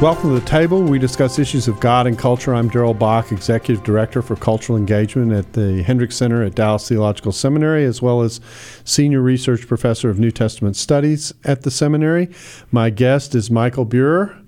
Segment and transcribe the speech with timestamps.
[0.00, 0.80] Welcome to the table.
[0.80, 2.54] We discuss issues of God and culture.
[2.54, 7.32] I'm Darrell Bock, Executive Director for Cultural Engagement at the Hendricks Center at Dallas Theological
[7.32, 8.40] Seminary, as well as
[8.84, 12.28] Senior Research Professor of New Testament Studies at the seminary.
[12.70, 14.40] My guest is Michael Burer.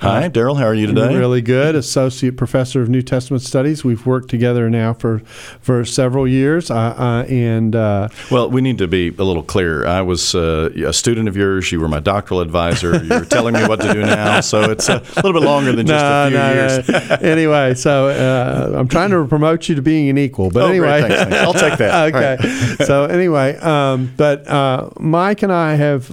[0.00, 0.56] Hi, Darrell.
[0.56, 1.16] How are you today?
[1.16, 1.74] Really good.
[1.74, 3.84] Associate Professor of New Testament Studies.
[3.84, 5.18] We've worked together now for
[5.60, 6.70] for several years.
[6.70, 9.84] Uh, uh, and uh, well, we need to be a little clear.
[9.84, 11.72] I was uh, a student of yours.
[11.72, 13.02] You were my doctoral advisor.
[13.04, 16.04] You're telling me what to do now, so it's a little bit longer than just
[16.04, 16.88] no, a few no, years.
[16.88, 17.16] No.
[17.28, 20.50] anyway, so uh, I'm trying to promote you to being an equal.
[20.50, 21.36] But oh, anyway, thanks, thanks.
[21.38, 22.14] I'll take that.
[22.14, 22.36] okay.
[22.38, 22.86] Right.
[22.86, 26.08] so anyway, um, but uh, Mike and I have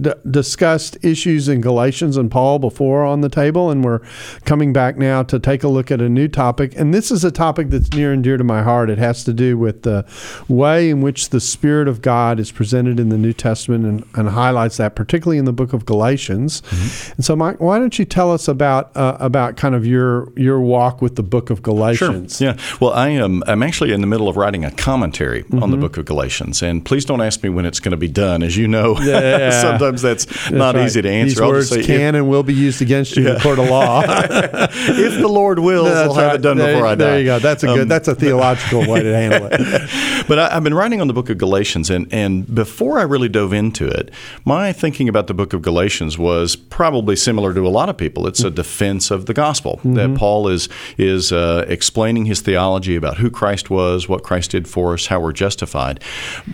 [0.00, 4.00] d- discussed issues in Galatians and Paul before on the table, and we're
[4.44, 6.74] coming back now to take a look at a new topic.
[6.76, 8.90] And this is a topic that's near and dear to my heart.
[8.90, 10.04] It has to do with the
[10.48, 14.28] way in which the Spirit of God is presented in the New Testament and, and
[14.30, 16.62] highlights that, particularly in the book of Galatians.
[16.62, 17.12] Mm-hmm.
[17.16, 20.60] And so, Mike, why don't you tell us about uh, about kind of your your
[20.60, 22.38] walk with the book of Galatians?
[22.38, 22.48] Sure.
[22.48, 22.56] Yeah.
[22.80, 25.62] Well, I am I'm actually in the middle of writing a commentary mm-hmm.
[25.62, 28.08] on the book of Galatians, and please don't ask me when it's going to be
[28.08, 28.42] done.
[28.42, 29.50] As you know, yeah.
[29.62, 30.86] sometimes that's, that's not right.
[30.86, 31.40] easy to answer.
[31.40, 33.34] These words can if, and will be used against you yeah.
[33.34, 34.02] in court of law.
[34.06, 37.04] if the Lord wills, That's I'll have it done there, before I die.
[37.04, 37.38] There you go.
[37.38, 37.80] That's a good.
[37.80, 40.24] Um, that's a theological way to handle it.
[40.28, 43.28] but I, have been writing on the book of Galatians, and and before I really
[43.28, 44.10] dove into it,
[44.44, 48.26] my thinking about the book of Galatians was probably similar to a lot of people.
[48.26, 49.94] It's a defense of the gospel mm-hmm.
[49.94, 54.68] that Paul is is uh, explaining his theology about who Christ was, what Christ did
[54.68, 56.00] for us, how we're justified.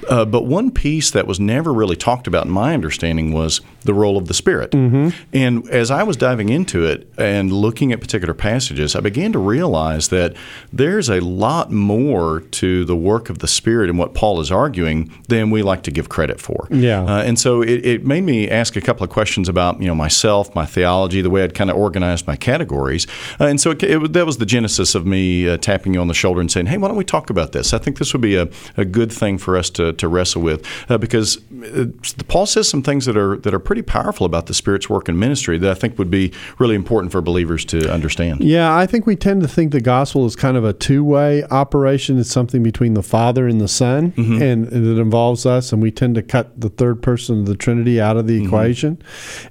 [0.09, 3.95] Uh, but one piece that was never really talked about in my understanding was the
[3.95, 4.71] role of the Spirit.
[4.73, 5.09] Mm-hmm.
[5.33, 9.39] And as I was diving into it and looking at particular passages, I began to
[9.39, 10.35] realize that
[10.73, 15.13] there's a lot more to the work of the Spirit and what Paul is arguing
[15.29, 16.67] than we like to give credit for.
[16.71, 17.05] Yeah.
[17.05, 19.95] Uh, and so it, it, made me ask a couple of questions about you know
[19.95, 23.07] myself, my theology, the way I'd kind of organized my categories.
[23.41, 26.09] Uh, and so it, it, that was the genesis of me uh, tapping you on
[26.09, 27.73] the shoulder and saying, hey, why don't we talk about this?
[27.73, 30.67] I think this would be a, a good thing for us to, to wrestle with
[30.91, 31.87] uh, because uh,
[32.29, 35.19] Paul says some things that are that are pretty powerful about the Spirit's work in
[35.19, 38.43] ministry that I think would be really important for believers to understand.
[38.43, 41.45] Yeah, I think we tend to think the gospel is kind of a two way
[41.45, 42.19] operation.
[42.19, 44.43] It's something between the Father and the Son, mm-hmm.
[44.43, 47.57] and, and, it involves us, and we tend to cut the third person of the
[47.57, 48.47] Trinity out of the mm-hmm.
[48.47, 49.03] equation.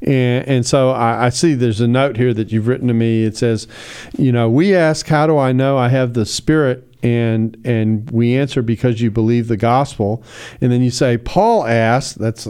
[0.01, 3.23] And, and so I, I see there's a note here that you've written to me.
[3.23, 3.67] It says,
[4.17, 6.90] you know, we ask, How do I know I have the Spirit?
[7.03, 10.23] And and we answer because you believe the gospel.
[10.59, 12.45] And then you say paul asked that's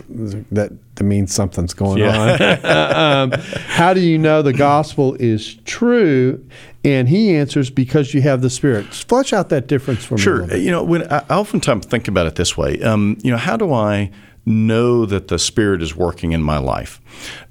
[0.51, 2.38] that, that means something's going yeah.
[2.41, 2.51] on.
[2.91, 3.31] Um,
[3.67, 6.45] how do you know the gospel is true?
[6.84, 8.85] And he answers because you have the spirit.
[8.88, 10.56] Flesh out that difference for me sure.
[10.56, 12.81] you know when i oftentimes think about it this way.
[12.81, 14.11] Um, you know how do i
[14.46, 17.00] know that the Spirit is working in my life.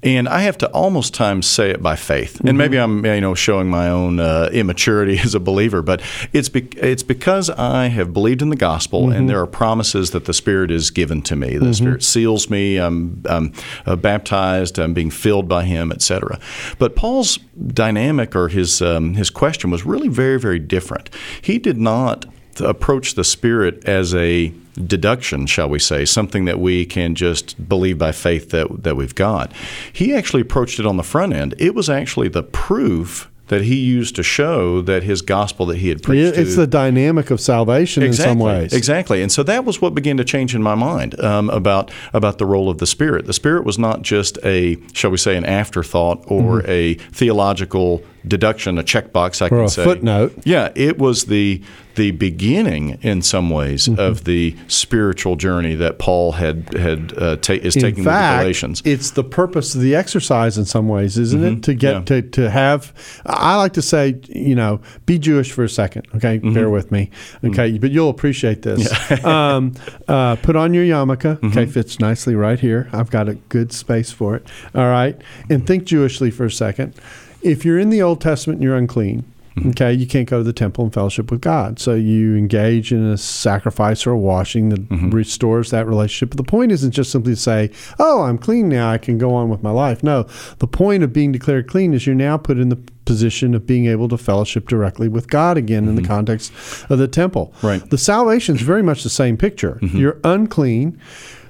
[0.03, 2.33] And I have to almost times say it by faith.
[2.33, 2.47] Mm-hmm.
[2.47, 6.01] And maybe I'm you know showing my own uh, immaturity as a believer, but
[6.33, 9.13] it's be- it's because I have believed in the gospel mm-hmm.
[9.13, 11.53] and there are promises that the Spirit is given to me.
[11.53, 11.71] The mm-hmm.
[11.71, 12.77] Spirit seals me.
[12.77, 13.53] I'm, I'm
[13.85, 14.77] uh, baptized.
[14.77, 16.39] I'm being filled by Him, etc.
[16.77, 17.37] But Paul's
[17.67, 21.09] dynamic or his um, his question was really very very different.
[21.41, 22.25] He did not
[22.59, 27.97] approach the Spirit as a deduction, shall we say, something that we can just believe
[27.97, 29.51] by faith that, that we've got.
[29.91, 31.55] He actually approached it on the front end.
[31.57, 35.89] It was actually the proof that he used to show that his gospel that he
[35.89, 36.37] had preached.
[36.37, 38.71] It's to, the dynamic of salvation exactly, in some ways.
[38.71, 42.37] Exactly, and so that was what began to change in my mind um, about about
[42.37, 43.25] the role of the Spirit.
[43.25, 46.71] The Spirit was not just a, shall we say, an afterthought or mm-hmm.
[46.71, 49.83] a theological deduction, a checkbox, I or can a say.
[49.83, 50.33] footnote.
[50.43, 51.61] Yeah, it was the
[51.95, 53.99] the beginning, in some ways, mm-hmm.
[53.99, 58.39] of the spiritual journey that Paul had had uh, ta- is in taking fact, with
[58.39, 58.81] the Galatians.
[58.85, 61.57] It's the purpose of the exercise, in some ways, isn't mm-hmm.
[61.57, 61.63] it?
[61.63, 62.01] To get yeah.
[62.03, 62.93] to to have.
[63.25, 66.07] I like to say, you know, be Jewish for a second.
[66.15, 66.53] Okay, mm-hmm.
[66.53, 67.09] bear with me.
[67.43, 67.81] Okay, Mm-hmm.
[67.81, 68.89] but you'll appreciate this.
[69.09, 69.17] Yeah.
[69.55, 69.73] um,
[70.07, 71.25] uh, put on your yarmulke.
[71.43, 71.71] Okay, Mm-hmm.
[71.71, 72.89] fits nicely right here.
[72.93, 74.47] I've got a good space for it.
[74.73, 75.19] All right,
[75.49, 76.93] and think Jewishly for a second.
[77.41, 79.23] If you're in the Old Testament and you're unclean,
[79.55, 79.69] mm-hmm.
[79.69, 81.79] Okay, you can't go to the temple and fellowship with God.
[81.79, 85.09] So you engage in a sacrifice or a washing that mm-hmm.
[85.09, 86.29] restores that relationship.
[86.29, 89.33] But the point isn't just simply to say, "Oh, I'm clean now; I can go
[89.33, 90.23] on with my life." No,
[90.59, 93.87] the point of being declared clean is you're now put in the position of being
[93.87, 96.11] able to fellowship directly with God again in the mm-hmm.
[96.11, 96.53] context
[96.89, 97.53] of the temple.
[97.61, 97.87] Right.
[97.89, 99.79] The salvation is very much the same picture.
[99.81, 100.99] You're unclean.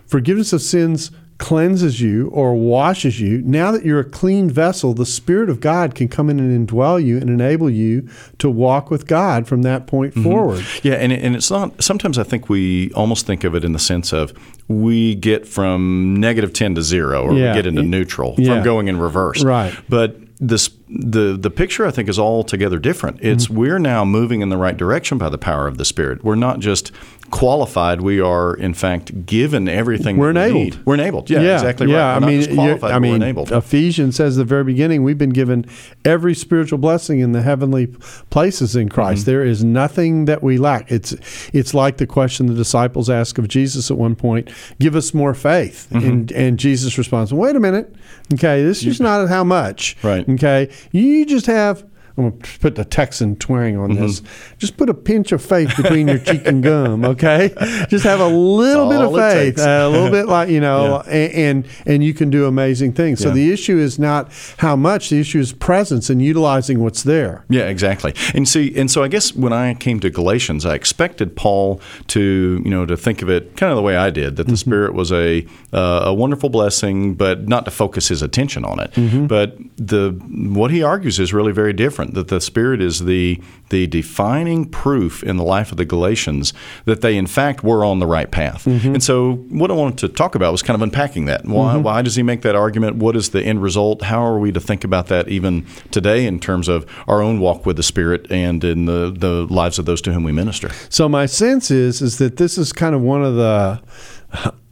[0.07, 1.11] Forgiveness of sins
[1.41, 3.41] cleanses you or washes you.
[3.41, 7.03] Now that you're a clean vessel, the Spirit of God can come in and indwell
[7.03, 8.07] you and enable you
[8.37, 10.63] to walk with God from that point forward.
[10.83, 11.83] Yeah, and, and it's not.
[11.83, 14.31] Sometimes I think we almost think of it in the sense of
[14.69, 17.49] we get from negative ten to zero, or Yeah.
[17.51, 18.55] we get into neutral Yeah.
[18.55, 19.43] from going in reverse.
[19.43, 19.73] Right.
[19.89, 23.19] But this the the picture I think is altogether different.
[23.21, 23.55] It's Mm-hmm.
[23.57, 26.23] we're now moving in the right direction by the power of the Spirit.
[26.23, 26.91] We're not just
[27.31, 28.01] qualified.
[28.01, 30.63] We are in fact given everything We're we enabled.
[30.63, 30.85] need.
[30.85, 31.29] We're enabled.
[31.29, 31.93] Yeah, exactly right.
[31.93, 33.47] Yeah, We're I mean, I mean.
[33.53, 35.65] Ephesians says at the very beginning, we've been given
[36.05, 37.87] every spiritual blessing in the heavenly
[38.29, 39.21] places in Christ.
[39.21, 39.31] Mm-hmm.
[39.31, 40.91] There is nothing that we lack.
[40.91, 41.15] It's
[41.53, 44.49] it's like the question the disciples ask of Jesus at one point:
[44.79, 46.07] "Give us more faith," Mm-hmm.
[46.07, 47.95] and and Jesus responds, "Wait a minute,
[48.33, 50.27] okay, this is not how much, Right.
[50.29, 51.85] Okay, you just have."
[52.17, 54.19] I'm going to put the Texan twang on this.
[54.19, 54.57] Mm-hmm.
[54.57, 57.53] Just put a pinch of faith between your cheek and gum, okay?
[57.89, 59.61] Just have a little bit of faith, takes.
[59.61, 61.13] a little bit like you know, Yeah.
[61.13, 63.19] a- and and you can do amazing things.
[63.21, 63.35] So Yeah.
[63.35, 67.45] the issue is not how much; the issue is presence and utilizing what's there.
[67.49, 68.13] Yeah, exactly.
[68.33, 72.61] And see, and so I guess when I came to Galatians, I expected Paul to,
[72.63, 74.93] you know, to think of it kind of the way I did, that the Spirit
[74.93, 79.27] was a uh, a wonderful blessing, but not to focus his attention on it.
[79.27, 80.11] But the
[80.53, 82.00] what he argues is really very different.
[82.07, 86.53] That the Spirit is the the defining proof in the life of the Galatians
[86.85, 88.65] that they in fact were on the right path.
[88.65, 88.95] Mm-hmm.
[88.95, 91.45] And so what I wanted to talk about was kind of unpacking that.
[91.45, 91.83] Why mm-hmm.
[91.83, 92.97] why does he make that argument?
[92.97, 94.03] What is the end result?
[94.03, 97.65] How are we to think about that even today in terms of our own walk
[97.65, 100.69] with the Spirit and in the, the lives of those to whom we minister?
[100.89, 103.81] So my sense is is that this is kind of one of the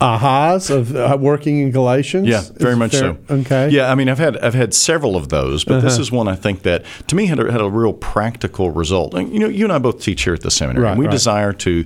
[0.01, 2.27] ahas of uh, working in Galatians.
[2.27, 3.17] Yeah, very much fair?
[3.27, 3.35] so.
[3.35, 3.69] Okay.
[3.69, 5.87] Yeah, I mean, I've had I've had several of those, but Uh-huh.
[5.87, 9.13] this is one I think that to me had a, had a real practical result.
[9.13, 10.83] And, you know, you and I both teach here at the seminary.
[10.85, 11.11] Right, and we right.
[11.11, 11.83] desire to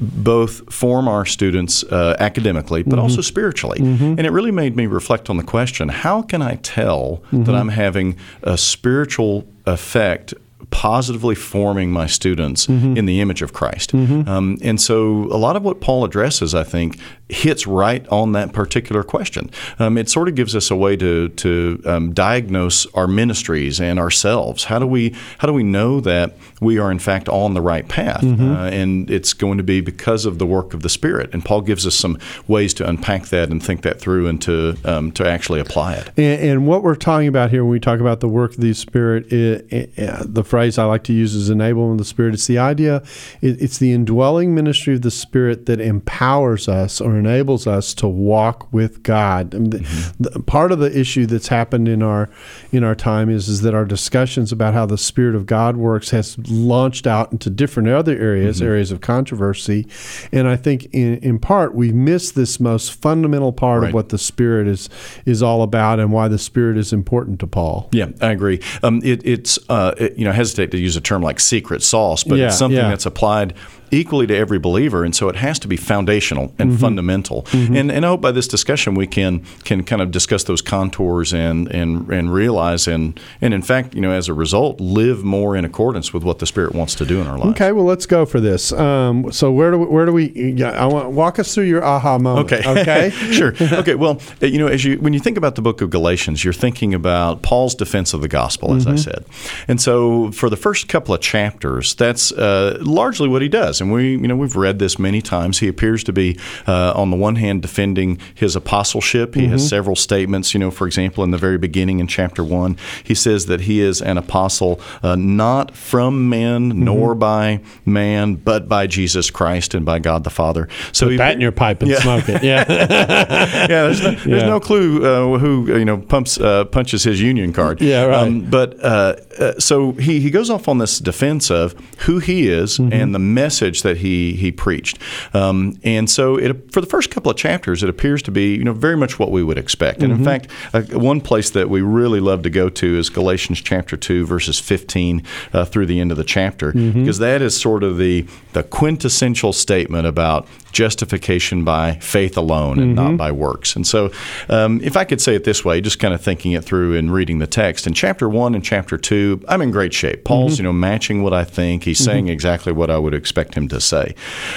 [0.00, 3.00] both form our students uh, academically, but Mm-hmm.
[3.02, 3.80] also spiritually.
[3.80, 7.44] And it really made me reflect on the question: How can I tell Mm-hmm.
[7.44, 10.34] that I'm having a spiritual effect?
[10.70, 12.96] Positively forming my students Mm-hmm.
[12.96, 13.92] in the image of Christ.
[13.94, 16.98] Um, and so, a lot of what Paul addresses, I think,
[17.28, 19.50] hits right on that particular question.
[19.78, 23.98] Um, it sort of gives us a way to, to um, diagnose our ministries and
[23.98, 24.64] ourselves.
[24.64, 27.86] How do we how do we know that we are in fact on the right
[27.86, 28.24] path?
[28.24, 31.30] Uh, and it's going to be because of the work of the Spirit.
[31.32, 34.76] And Paul gives us some ways to unpack that and think that through and to
[34.84, 36.08] um, to actually apply it.
[36.16, 38.72] And, and what we're talking about here when we talk about the work of the
[38.72, 42.34] Spirit, i i the phrase I like to use is enablement of the Spirit.
[42.34, 43.02] It's the idea,
[43.40, 48.08] it, it's the indwelling ministry of the Spirit that empowers us or enables us to
[48.08, 49.52] walk with God.
[49.54, 52.28] And the, the- part of the issue that's happened in our
[52.72, 56.10] in our time is is that our discussions about how the Spirit of God works
[56.10, 59.86] has launched out into different other areas, areas of controversy,
[60.32, 63.88] and I think in in part we miss this most fundamental part Right.
[63.88, 64.88] of what the Spirit is
[65.26, 67.88] is all about and why the Spirit is important to Paul.
[67.92, 68.60] Yeah, I agree.
[68.82, 71.82] Um, it, it's uh, it, you know I hesitate to use a term like secret
[71.82, 72.88] sauce, but Yeah, it's something yeah.
[72.88, 73.54] that's applied
[73.90, 76.80] equally to every believer, and so it has to be foundational and Mm-hmm.
[76.80, 77.46] fundamental.
[77.52, 81.32] And, and I hope by this discussion we can can kind of discuss those contours
[81.32, 85.56] and and and realize and and in fact you know as a result live more
[85.56, 87.50] in accordance with what the Spirit wants to do in our lives.
[87.52, 88.70] Okay, well, let's go for this.
[88.72, 90.30] Um, so where do we, where do we?
[90.30, 92.52] Yeah, I want walk us through your aha moment.
[92.52, 92.62] Okay.
[92.78, 93.10] Okay.
[93.32, 93.54] sure.
[93.72, 93.94] Okay.
[93.94, 96.52] Well, uh, you know, as you when you think about the book of Galatians, you're
[96.52, 99.24] thinking about Paul's defense of the gospel, as I said,
[99.68, 103.77] and so for the first couple of chapters, that's uh, largely what he does.
[103.80, 105.58] And we, you know, we've read this many times.
[105.58, 109.34] He appears to be, uh, on the one hand, defending his apostleship.
[109.34, 110.54] He has several statements.
[110.54, 113.80] You know, for example, in the very beginning in chapter one, he says that he
[113.80, 119.84] is an apostle uh, not from men nor by man, but by Jesus Christ and
[119.84, 120.68] by God the Father.
[120.92, 122.00] So he, That in your pipe and Yeah.
[122.00, 122.42] smoke it.
[122.48, 122.64] Yeah.
[122.68, 124.48] yeah, there's no, there's Yeah.
[124.48, 127.80] no clue uh, who you know pumps uh, punches his union card.
[127.80, 128.50] Yeah, right.
[128.50, 131.74] but uh, uh, so he, he goes off on this defense of
[132.06, 132.92] who he is Mm-hmm.
[132.92, 134.98] and the message that he he preached.
[135.34, 138.64] Um, and so it, for the first couple of chapters, it appears to be you
[138.64, 140.02] know very much what we would expect.
[140.02, 140.24] And in Mm-hmm.
[140.24, 144.26] fact, uh, one place that we really love to go to is Galatians chapter two,
[144.26, 145.22] verses 15
[145.52, 147.00] uh, through the end of the chapter, Mm-hmm.
[147.00, 150.46] because that is sort of the the quintessential statement about
[150.78, 153.16] justification by faith alone and not mm-hmm.
[153.16, 153.74] by works.
[153.74, 154.12] And so,
[154.48, 157.12] um, if I could say it this way, just kind of thinking it through and
[157.12, 160.22] reading the text, in chapter one and chapter two, I'm in great shape.
[160.22, 160.58] Paul's, mm-hmm.
[160.58, 161.82] you know, matching what I think.
[161.82, 162.32] He's saying mm-hmm.
[162.32, 164.14] exactly what I would expect him to say.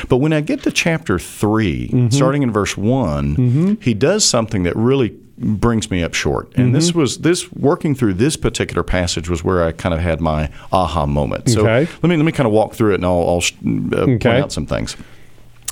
[0.09, 4.75] But when I get to chapter 3 starting in verse one, he does something that
[4.75, 5.09] really
[5.39, 6.53] brings me up short.
[6.55, 10.21] And this was this working through this particular passage was where I kind of had
[10.21, 11.49] my aha moment.
[11.49, 11.91] So Okay.
[12.03, 14.51] let me let me kind of walk through it and I'll, I'll uh, point out
[14.51, 14.95] some things.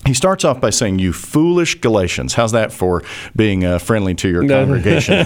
[0.06, 3.04] He starts off by saying, "You foolish Galatians." How's that for
[3.36, 5.26] being uh, friendly to your congregation?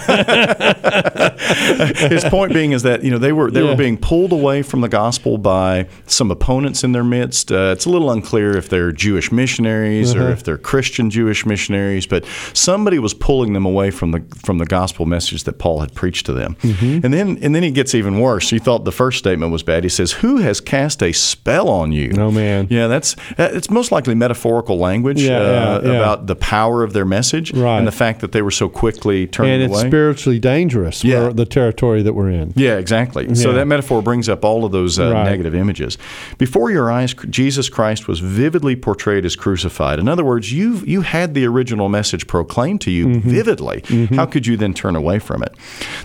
[2.10, 3.70] His point being is that you know they were they Yeah.
[3.70, 7.50] were being pulled away from the gospel by some opponents in their midst.
[7.52, 10.24] Uh, it's a little unclear if they're Jewish missionaries Uh-huh.
[10.26, 14.58] or if they're Christian Jewish missionaries, but somebody was pulling them away from the from
[14.58, 16.56] the gospel message that Paul had preached to them.
[16.62, 17.04] Mm-hmm.
[17.04, 18.50] And then and then he gets even worse.
[18.50, 19.84] He thought the first statement was bad.
[19.84, 22.66] He says, "Who has cast a spell on you?" Oh, man.
[22.70, 25.96] Yeah, that's it's most likely metaphorical language Yeah, uh, yeah, yeah.
[25.98, 27.76] about the power of their message Right.
[27.78, 29.54] and the fact that they were so quickly turning away.
[29.64, 29.88] and it's away.
[29.90, 31.28] spiritually dangerous Yeah.
[31.28, 32.52] for the territory that we're in.
[32.56, 33.34] Yeah, exactly.
[33.34, 35.24] So that metaphor brings up all of those uh, Right.
[35.24, 35.98] negative images.
[36.38, 39.98] Before your eyes, Jesus Christ was vividly portrayed as crucified.
[39.98, 43.28] In other words, you you had the original message proclaimed to you Mm-hmm.
[43.30, 43.82] vividly.
[44.16, 45.54] How could you then turn away from it?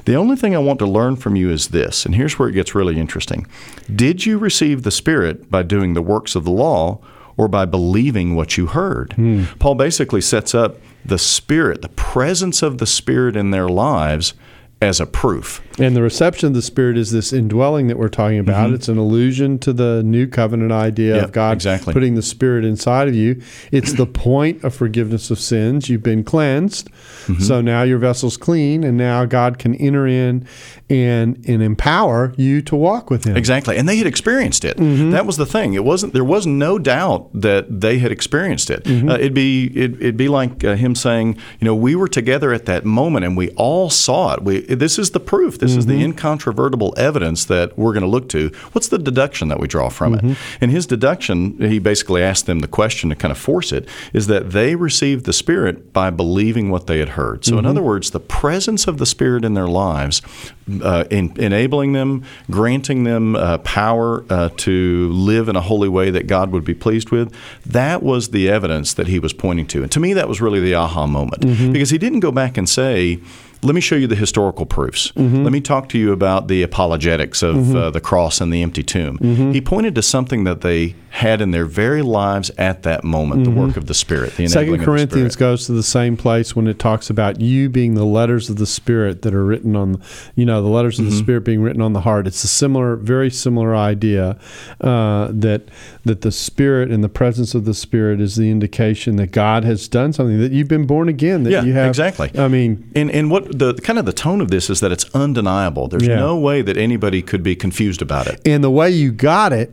[0.05, 2.53] The only thing I want to learn from you is this, and here's where it
[2.53, 3.45] gets really interesting.
[3.93, 6.99] Did you receive the Spirit by doing the works of the law?
[7.39, 9.13] Or by believing what you heard.
[9.13, 9.45] Hmm.
[9.59, 14.33] Paul basically sets up the Spirit, the presence of the Spirit in their lives,
[14.81, 15.61] as a proof.
[15.79, 18.71] And the reception of the Spirit is this indwelling that we're talking about.
[18.71, 21.93] It's an allusion to the new covenant idea Yep, of God exactly.
[21.93, 23.41] putting the Spirit inside of you.
[23.71, 25.89] It's the point of forgiveness of sins.
[25.89, 26.89] You've been cleansed.
[26.91, 27.41] Mm-hmm.
[27.41, 30.45] So now your vessel's clean, and now God can enter in
[30.89, 33.37] and, and empower you to walk with Him.
[33.37, 34.77] Exactly, and they had experienced it.
[34.77, 35.11] Mm-hmm.
[35.11, 35.73] That was the thing.
[35.73, 36.13] It wasn't.
[36.13, 38.83] There was no doubt that they had experienced it.
[38.83, 39.09] Mm-hmm.
[39.09, 39.67] Uh, it'd be.
[39.67, 43.25] It, it'd be like uh, him saying, "You know, we were together at that moment,
[43.25, 44.43] and we all saw it.
[44.43, 44.61] We.
[44.61, 45.59] This is the proof.
[45.59, 45.97] This is Mm-hmm.
[45.97, 48.49] the incontrovertible evidence that we're going to look to.
[48.73, 50.31] What's the deduction that we draw from Mm-hmm.
[50.31, 50.37] it?
[50.61, 54.27] And his deduction, he basically asked them the question to kind of force it, is
[54.27, 57.45] that they received the Spirit by believing what they had heard.
[57.45, 57.69] So, in Mm-hmm.
[57.69, 60.21] other words, the presence of the Spirit in their lives,
[60.83, 66.09] uh, in, enabling them, granting them uh, power uh, to live in a holy way
[66.11, 67.33] that God would be pleased with,
[67.65, 69.83] that was the evidence that he was pointing to.
[69.83, 71.41] And to me, that was really the aha moment
[71.73, 73.19] because he didn't go back and say,
[73.61, 75.11] let me show you the historical proofs.
[75.11, 75.43] Mm-hmm.
[75.43, 77.75] Let me talk to you about the apologetics of mm-hmm.
[77.75, 79.17] uh, the cross and the empty tomb.
[79.17, 79.51] Mm-hmm.
[79.51, 83.49] He pointed to something that they had in their very lives at that moment, the
[83.51, 85.51] work of the Spirit, the Second of the Corinthians Spirit.
[85.51, 88.65] goes to the same place when it talks about you being the letters of the
[88.67, 90.01] Spirit that are written on,
[90.35, 91.15] you know, the letters of Mm-hmm.
[91.15, 92.27] the Spirit being written on the heart.
[92.27, 94.37] It's a similar, very similar idea
[94.81, 95.63] uh, that
[96.05, 99.87] that the Spirit and the presence of the Spirit is the indication that God has
[99.87, 101.43] done something that you've been born again.
[101.43, 102.31] That Yeah, you have exactly.
[102.37, 105.05] I mean, And and what the kind of the tone of this is that it's
[105.15, 105.87] undeniable.
[105.87, 106.15] There's Yeah.
[106.15, 108.39] no way that anybody could be confused about it.
[108.45, 109.71] and the way you got it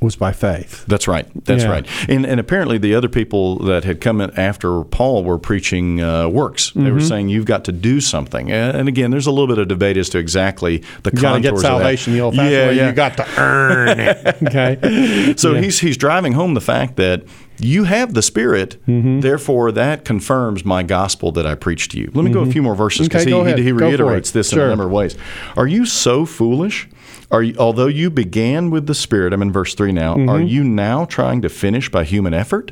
[0.00, 0.84] was by faith.
[0.86, 1.26] That's right.
[1.44, 1.70] That's Yeah.
[1.70, 1.86] right.
[2.08, 6.28] And and apparently the other people that had come in after Paul were preaching uh,
[6.28, 6.70] works.
[6.70, 6.94] They Mm-hmm.
[6.94, 8.50] were saying you've got to do something.
[8.50, 11.16] And and again, there's a little bit of debate as to exactly the You to
[11.16, 11.98] get contours of that.
[12.06, 12.74] the old-fashioned yeah, way.
[12.76, 12.86] yeah.
[12.88, 14.36] You got to earn it.
[14.50, 15.34] Okay.
[15.36, 15.60] So Yeah.
[15.60, 17.22] he's he's driving home the fact that
[17.58, 19.20] you have the Spirit, Mm-hmm.
[19.20, 22.10] therefore that confirms my gospel that I preached to you.
[22.14, 23.34] Let me go a few more verses because Mm-hmm.
[23.34, 24.32] Okay, he, he, he reiterates it.
[24.32, 25.14] this in a number of ways.
[25.58, 26.88] Are you so foolish?
[27.30, 30.14] Are you, although you began with the Spirit, I'm in verse three now.
[30.16, 30.28] Mm-hmm.
[30.28, 32.70] Are you now trying to finish by human effort?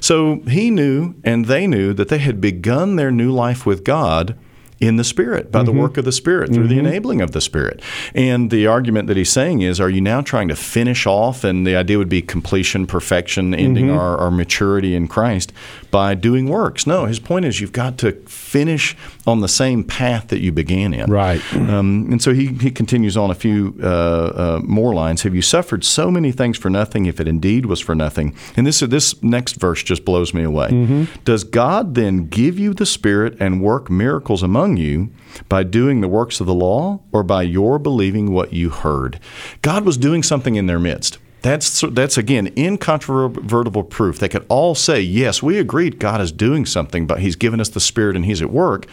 [0.00, 4.36] So he knew, and they knew that they had begun their new life with God
[4.80, 7.80] in the Spirit, by the work of the Spirit, through the enabling of the Spirit.
[8.14, 11.44] And the argument that he's saying is, are you now trying to finish off?
[11.44, 15.52] And the idea would be completion, perfection, ending our, our maturity in Christ
[15.90, 16.86] by doing works.
[16.86, 20.92] No, his point is, you've got to finish on the same path that you began
[20.92, 21.10] in.
[21.10, 21.40] Right.
[21.54, 25.22] Um, and so he, he continues on a few uh, uh, more lines.
[25.22, 28.34] Have you suffered so many things for nothing if it indeed was for nothing?
[28.56, 31.06] And this, this next verse just blows me away.
[31.24, 35.10] Does God then give you the Spirit and work miracles among you
[35.48, 39.20] by doing the works of the law or by your believing what you heard?
[39.62, 41.18] God was doing something in their midst.
[41.42, 44.18] That's that's again incontrovertible proof.
[44.18, 47.68] They could all say, "Yes, we agreed God is doing something, but He's given us
[47.68, 48.86] the Spirit and He's at work."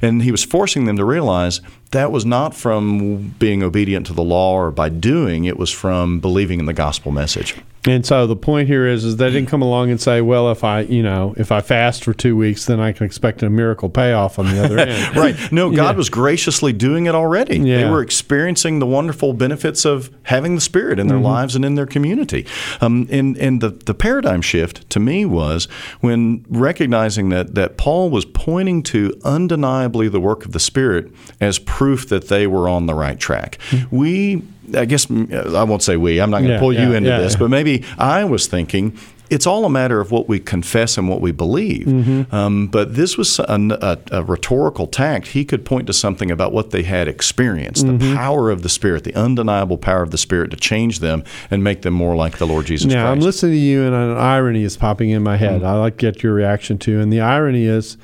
[0.00, 1.60] And He was forcing them to realize
[1.92, 6.20] that was not from being obedient to the law or by doing, it was from
[6.20, 7.54] believing in the gospel message.
[7.86, 10.64] And so the point here is, is they didn't come along and say, well, if
[10.64, 13.88] I, you know, if I fast for two weeks, then I can expect a miracle
[13.88, 15.16] payoff on the other end.
[15.16, 15.36] right.
[15.52, 15.96] No, God Yeah.
[15.96, 17.58] was graciously doing it already.
[17.60, 21.24] They were experiencing the wonderful benefits of having the Spirit in their Mm-hmm.
[21.26, 22.46] lives and in their community.
[22.82, 25.66] Um, and and the, the paradigm shift to me was
[26.00, 31.58] when recognizing that, that Paul was pointing to undeniably the work of the Spirit as
[31.78, 33.56] proof that they were on the right track.
[33.92, 34.42] We,
[34.74, 37.10] I guess, I won't say we, I'm not going to Yeah, pull you yeah, into
[37.10, 38.98] yeah, this, but maybe I was thinking
[39.30, 41.86] it's all a matter of what we confess and what we believe.
[41.86, 42.34] Mm-hmm.
[42.34, 43.44] Um, but this was a,
[43.80, 45.28] a, a rhetorical tact.
[45.28, 47.98] He could point to something about what they had experienced, Mm-hmm.
[47.98, 51.62] the power of the Spirit, the undeniable power of the Spirit to change them and
[51.62, 54.64] make them more like the Lord Jesus Now, I'm listening to you, and an irony
[54.64, 55.60] is popping in my head.
[55.60, 55.66] Mm.
[55.66, 56.98] I like to get your reaction to.
[56.98, 57.98] And the irony is,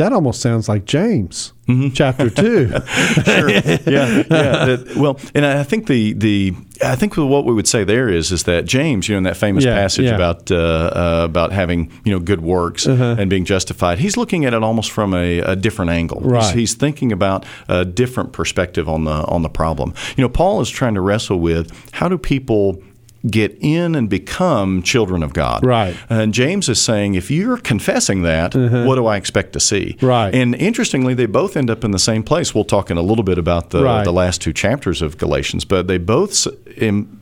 [0.00, 1.90] that almost sounds like James, Mm-hmm.
[1.90, 2.68] chapter two.
[3.24, 3.48] sure.
[3.50, 4.64] Yeah, yeah.
[4.66, 6.52] That- well, and I think the the
[6.82, 9.36] I think what we would say there is is that James, you know, in that
[9.36, 10.16] famous Yeah, passage yeah.
[10.16, 13.14] about uh, uh, about having you know good works Uh-huh.
[13.18, 16.20] and being justified, he's looking at it almost from a, a different angle.
[16.22, 16.54] He's, Right.
[16.56, 19.94] he's thinking about a different perspective on the on the problem.
[20.16, 22.82] You know, Paul is trying to wrestle with how do people
[23.28, 25.64] get in and become children of God.
[25.64, 25.96] Right.
[26.08, 28.86] And James is saying, if you're confessing that, mm-hmm.
[28.86, 29.96] what do I expect to see?
[30.00, 30.34] Right.
[30.34, 32.54] And interestingly, they both end up in the same place.
[32.54, 34.04] We'll talk in a little bit about the, Right.
[34.04, 36.46] the last two chapters of Galatians, but they both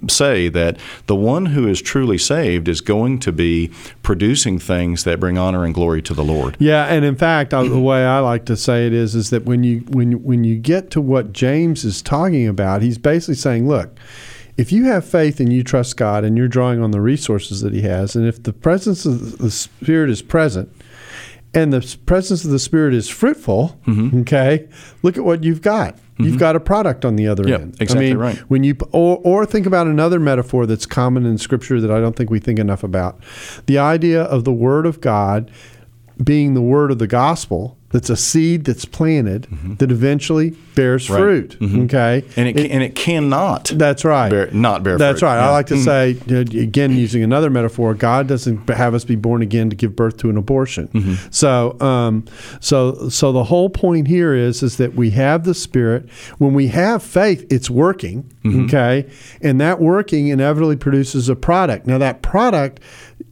[0.09, 0.77] say that
[1.07, 3.71] the one who is truly saved is going to be
[4.03, 6.57] producing things that bring honor and glory to the Lord.
[6.59, 9.65] Yeah, and in fact, the way I like to say it is, is that when
[9.65, 13.99] you when when you get to what James is talking about, he's basically saying, look,
[14.59, 17.73] if you have faith and you trust God and you're drawing on the resources that
[17.73, 20.71] He has, and if the presence of the Spirit is present,
[21.55, 24.21] and the presence of the Spirit is fruitful, Mm-hmm.
[24.21, 24.69] okay,
[25.03, 25.97] look at what you've got.
[26.21, 27.77] You've got a product on the other Yeah, end.
[27.81, 28.37] exactly I mean, right.
[28.51, 32.17] when you or or think about another metaphor that's common in Scripture that I don't
[32.17, 33.21] think we think enough about,
[33.67, 35.49] the idea of the Word of God
[36.23, 37.78] being the word of the gospel.
[37.91, 39.47] That's a seed that's planted
[39.79, 41.17] that eventually bears Mm-hmm.
[41.17, 41.57] Fruit.
[41.87, 44.29] Okay, And it, can, and it cannot that's right.
[44.29, 44.99] bear, not bear fruit.
[44.99, 45.29] That's fruit.
[45.29, 45.39] right.
[45.39, 45.45] I Yeah.
[45.47, 45.53] Mm-hmm.
[45.53, 49.71] like to say uh, again, using another metaphor, God doesn't have us be born again
[49.71, 50.89] to give birth to an abortion.
[50.89, 51.15] Mm-hmm.
[51.31, 52.27] So, um,
[52.61, 56.11] so, so the whole point here is is that we have the Spirit.
[56.37, 58.31] When we have faith, it's working.
[58.45, 58.65] Mm-hmm.
[58.67, 59.11] Okay,
[59.43, 61.87] and that working inevitably produces a product.
[61.87, 62.81] Now, that product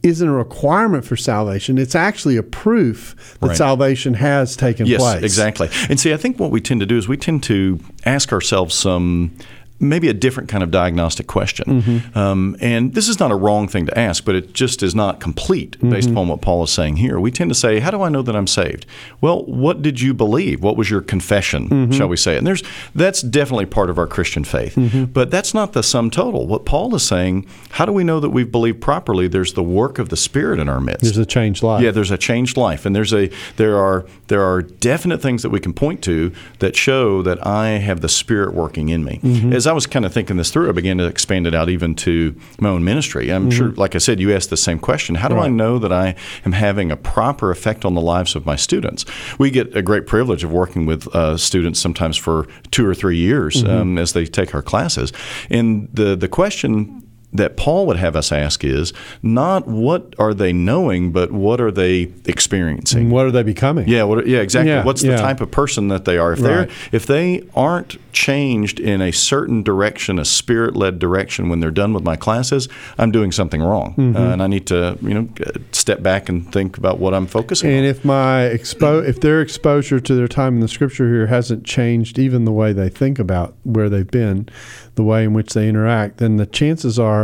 [0.03, 1.77] isn't a requirement for salvation.
[1.77, 3.57] It's actually a proof that Right.
[3.57, 5.23] salvation has taken Yes, place.
[5.23, 5.69] exactly.
[5.89, 8.73] And see, I think what we tend to do is we tend to ask ourselves
[8.75, 9.31] some
[9.79, 11.81] maybe a different kind of diagnostic question.
[11.81, 12.17] Mm-hmm.
[12.17, 15.19] Um, and this is not a wrong thing to ask, but it just is not
[15.19, 16.17] complete based Mm-hmm.
[16.17, 17.19] upon what Paul is saying here.
[17.19, 18.85] We tend to say, How do I know that I'm saved?
[19.21, 20.61] Well, what did you believe?
[20.63, 21.91] What was your confession, Mm-hmm.
[21.91, 22.37] shall we say?
[22.37, 22.63] And there's
[22.95, 24.75] that's definitely part of our Christian faith.
[24.75, 25.05] Mm-hmm.
[25.05, 26.47] But that's not the sum total.
[26.47, 29.27] What Paul is saying, how do we know that we've believed properly?
[29.27, 31.03] There's the work of the Spirit in our midst.
[31.03, 31.83] There's a changed life.
[31.83, 35.49] Yeah, there's a changed life, and there's a there are there are definite things that
[35.49, 39.19] we can point to that show that I have the Spirit working in me.
[39.23, 39.53] Mm-hmm.
[39.67, 41.93] As I was kind of thinking this through, I began to expand it out even
[41.95, 43.29] to my own ministry.
[43.31, 45.57] I'm sure, like I said, you asked the same question: How do I Mm-hmm.
[45.57, 49.03] Know that I am having a proper effect on the lives of my students?
[49.37, 53.17] We get a great privilege of working with uh, students sometimes for two or three
[53.17, 53.69] years Mm-hmm.
[53.69, 55.11] um, as they take our classes,
[55.49, 57.03] and the the question
[57.33, 61.71] that Paul would have us ask is not what are they knowing, but what are
[61.71, 63.03] they experiencing.
[63.03, 63.87] And what are they becoming?
[63.87, 64.71] Yeah, what, yeah, exactly.
[64.71, 65.17] Yeah, What's the yeah.
[65.17, 66.31] type of person that they are?
[66.33, 66.47] If Right.
[66.47, 71.69] they're if they aren't changed in a certain direction, a spirit led direction, when they're
[71.69, 74.15] done with my classes, I'm doing something wrong, Mm-hmm.
[74.15, 75.27] uh, and I need to you know
[75.73, 77.85] step back and think about what I'm focusing And on.
[77.85, 82.17] if my expo- if their exposure to their time in the scripture here hasn't changed
[82.17, 84.47] even the way they think about where they've been,
[84.95, 87.16] the way in which they interact, then the chances are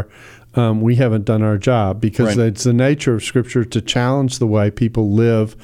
[0.55, 2.47] um, we haven't done our job because Right.
[2.47, 5.55] it's the nature of scripture to challenge the way people live.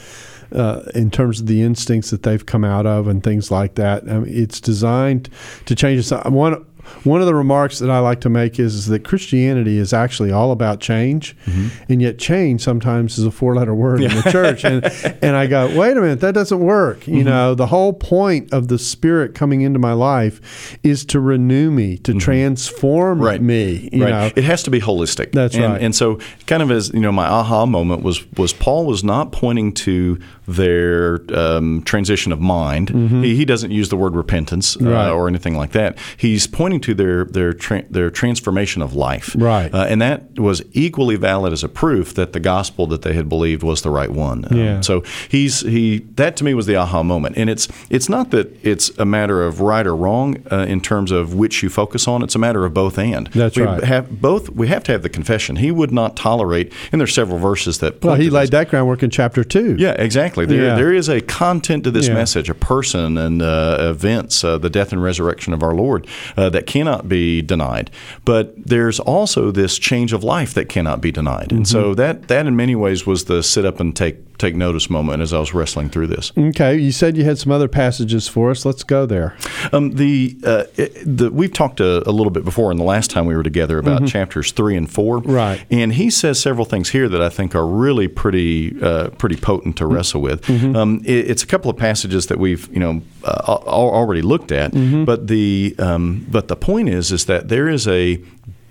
[0.51, 4.01] Uh, in terms of the instincts that they've come out of and things like that,
[4.09, 5.29] I mean, it's designed
[5.67, 6.25] to change us.
[6.25, 6.65] One
[7.03, 10.31] one of the remarks that I like to make is, is that Christianity is actually
[10.31, 11.67] all about change, mm-hmm.
[11.91, 14.63] and yet change sometimes is a four letter word in the church.
[14.63, 14.83] And
[15.23, 17.07] and I go, wait a minute, that doesn't work.
[17.07, 17.25] You mm-hmm.
[17.25, 21.97] know, the whole point of the Spirit coming into my life is to renew me,
[21.99, 22.19] to mm-hmm.
[22.19, 23.41] transform Right.
[23.41, 23.89] me.
[23.91, 24.09] You right.
[24.09, 25.31] know, it has to be holistic.
[25.31, 25.81] That's and, right.
[25.81, 29.31] And so, kind of as you know, my aha moment was was Paul was not
[29.31, 30.19] pointing to
[30.55, 32.89] their um, transition of mind.
[33.23, 35.09] He, he doesn't use the word repentance uh, Right.
[35.09, 35.97] or anything like that.
[36.17, 39.73] He's pointing to their their tra- their transformation of life, Right.
[39.73, 43.27] Uh, and that was equally valid as a proof that the gospel that they had
[43.29, 44.45] believed was the right one.
[44.51, 44.81] Um, Yeah.
[44.81, 48.47] so he's he that to me was the aha moment, and it's it's not that
[48.65, 52.23] it's a matter of right or wrong uh, in terms of which you focus on.
[52.23, 53.27] It's a matter of both and.
[53.27, 53.83] That's we right.
[53.83, 55.57] Have both we have to have the confession.
[55.57, 58.03] He would not tolerate, and there's several verses that.
[58.03, 58.49] Well, he laid this.
[58.51, 59.75] that groundwork in chapter two.
[59.79, 60.38] Yeah, exactly.
[60.45, 60.75] There, Yeah.
[60.75, 62.13] there is a content to this Yeah.
[62.15, 66.05] message, a person and uh, events, uh, the death and resurrection of our Lord,
[66.37, 67.89] uh, that cannot be denied.
[68.25, 71.79] But there's also this change of life that cannot be denied, and Mm-hmm.
[71.79, 75.21] so that that in many ways was the sit up and take take notice moment
[75.21, 76.31] as I was wrestling through this.
[76.37, 78.65] Okay, you said you had some other passages for us.
[78.65, 79.35] Let's go there.
[79.71, 80.63] Um, the, uh,
[81.05, 83.77] the we've talked a, a little bit before in the last time we were together
[83.77, 85.31] about chapters three and four, Mm-hmm.
[85.31, 85.65] Right.
[85.71, 89.75] And he says several things here that I think are really pretty uh, pretty potent
[89.77, 90.41] to wrestle with.
[90.43, 90.75] Mm-hmm.
[90.75, 94.71] Um, it- it's a couple of passages that we've you know uh, already looked at,
[94.71, 95.03] Mm-hmm.
[95.05, 98.17] but the um, but the point is is that there is a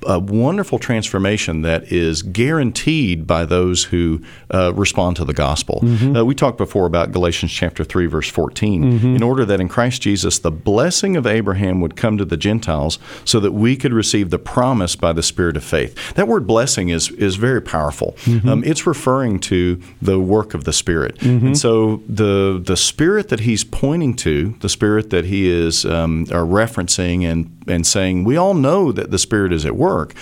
[0.06, 5.80] a wonderful transformation that is guaranteed by those who uh, respond to the gospel.
[5.82, 6.16] Mm-hmm.
[6.16, 8.82] Uh, we talked before about Galatians chapter 3, verse 14.
[9.16, 12.98] In order that in Christ Jesus the blessing of Abraham would come to the Gentiles
[13.24, 16.14] so that we could receive the promise by the Spirit of faith.
[16.14, 18.12] That word blessing is, is very powerful.
[18.24, 18.48] Mm-hmm.
[18.48, 21.20] Um, it's referring to the work of the Spirit.
[21.48, 26.22] And so the, the Spirit that he's pointing to, the Spirit that he is um,
[26.30, 30.14] are referencing and, and saying, we all know that the Spirit is at work.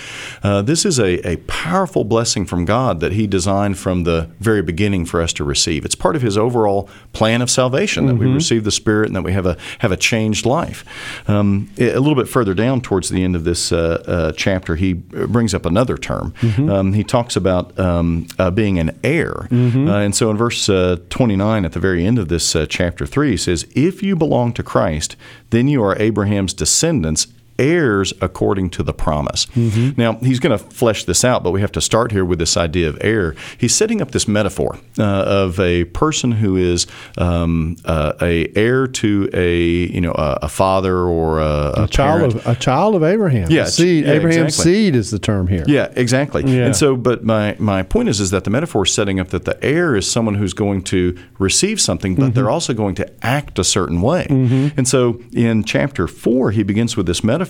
[0.43, 4.61] Uh, this is a, a powerful blessing from God that He designed from the very
[4.61, 5.85] beginning for us to receive.
[5.85, 9.23] It's part of His overall plan of salvation that we receive the Spirit and that
[9.23, 10.83] we have a have a changed life.
[11.29, 14.93] Um, a little bit further down towards the end of this uh, uh, chapter, he
[14.93, 16.33] brings up another term.
[16.69, 20.97] Um, he talks about um, uh, being an heir, uh, and so in verse uh,
[21.09, 24.53] 29 at the very end of this uh, chapter three, he says, "If you belong
[24.53, 25.15] to Christ,
[25.49, 27.27] then you are Abraham's descendants."
[27.59, 29.47] Heirs according to the promise.
[29.55, 32.57] Now, he's going to flesh this out, but we have to start here with this
[32.57, 33.35] idea of heir.
[33.57, 38.87] He's setting up this metaphor uh, of a person who is um, uh, a heir
[38.87, 42.95] to a you know a, a father or a, a, A child of a child
[42.95, 43.49] of Abraham.
[43.49, 44.05] Yeah, seed.
[44.05, 44.73] yeah, Abraham's exactly.
[44.73, 45.63] seed is the term here.
[45.67, 46.43] Yeah, exactly.
[46.43, 46.65] Yeah.
[46.65, 49.45] And so, but my, my point is, is that the metaphor is setting up that
[49.45, 52.33] the heir is someone who's going to receive something, but Mm-hmm.
[52.33, 54.25] they're also going to act a certain way.
[54.29, 57.46] And so, in chapter four, he begins with this metaphor,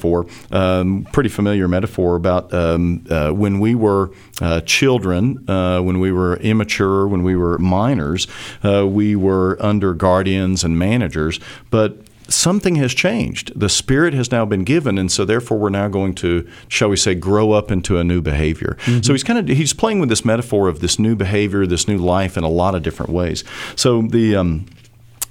[0.52, 6.12] um, pretty familiar metaphor about um, uh, when we were uh, children, uh, when we
[6.12, 8.28] were immature, when we were minors,
[8.64, 11.98] uh, we were under guardians and managers, but
[12.30, 13.58] something has changed.
[13.60, 16.98] The Spirit has now been given, and so therefore we're now going to, shall we
[16.98, 18.78] say, grow up into a new behavior.
[19.02, 21.98] So he's kind of he's playing with this metaphor of this new behavior, this new
[21.98, 23.44] life in a lot of different ways.
[23.76, 24.66] So the um,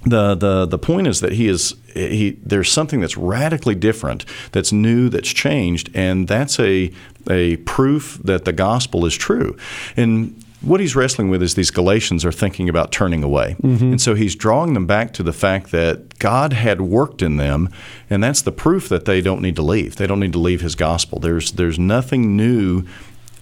[0.09, 4.71] the the the point is that he is he there's something that's radically different that's
[4.71, 6.91] new that's changed and that's a
[7.29, 9.57] a proof that the gospel is true
[9.95, 13.55] and what he's wrestling with is these Galatians are thinking about turning away.
[13.61, 13.91] Mm-hmm.
[13.91, 17.69] And so he's drawing them back to the fact that God had worked in them,
[18.09, 19.97] and that's the proof that they don't need to leave.
[19.97, 21.19] They don't need to leave his gospel.
[21.19, 22.85] There's there's nothing new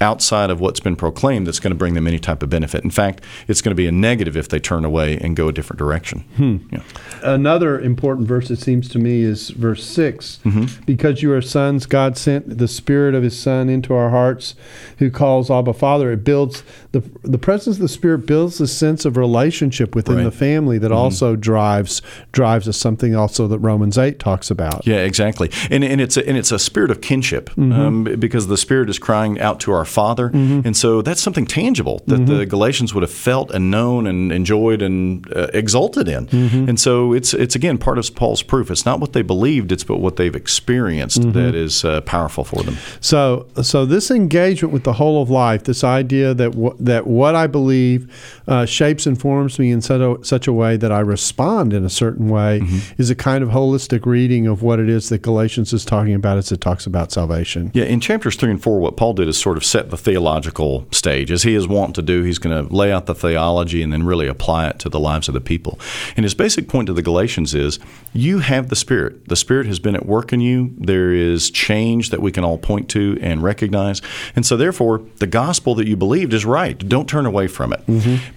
[0.05, 2.83] outside of what's been proclaimed that's going to bring them any type of benefit.
[2.83, 5.51] In fact, it's going to be a negative if they turn away and go a
[5.51, 6.23] different direction.
[6.71, 6.83] Yeah.
[7.23, 10.39] Another important verse, it seems to me, is verse 6.
[10.45, 10.83] Mm-hmm.
[10.85, 14.53] Because you are sons, God sent the Spirit of His Son into our hearts,
[14.99, 16.11] who calls Abba Father.
[16.11, 16.63] It builds,
[16.99, 20.21] the, the presence of the Spirit builds a sense of relationship within Right.
[20.21, 20.29] Mm-hmm.
[20.29, 24.85] the family that also drives drives us something also that Romans 8 talks about.
[24.87, 28.57] Yeah, exactly, and and it's a, and it's a spirit of kinship um, because the
[28.57, 32.93] spirit is crying out to our Father, and so that's something tangible that the Galatians
[32.93, 36.27] would have felt and known and enjoyed and uh, exulted in,
[36.69, 38.71] and so it's it's again part of Paul's proof.
[38.71, 42.63] It's not what they believed; it's but what they've experienced that is uh, powerful for
[42.63, 42.77] them.
[43.01, 47.35] So, so this engagement with the whole of life, this idea that w- that what
[47.35, 50.99] I believe uh, shapes and forms me in such a, such a way that I
[50.99, 52.61] respond in a certain way,
[52.97, 56.37] is a kind of holistic reading of what it is that Galatians is talking about
[56.37, 57.71] as it talks about salvation.
[57.73, 60.87] Yeah, in chapters three and four, what Paul did is sort of set the theological
[60.91, 61.31] stage.
[61.31, 64.03] As he is wont to do, he's going to lay out the theology and then
[64.03, 65.79] really apply it to the lives of the people.
[66.15, 67.79] And his basic point to the Galatians is
[68.13, 69.27] you have the Spirit.
[69.27, 70.73] The Spirit has been at work in you.
[70.77, 74.01] There is change that we can all point to and recognize.
[74.35, 76.74] And so, therefore, the gospel that you believed is right.
[76.79, 77.81] Don't turn away from it.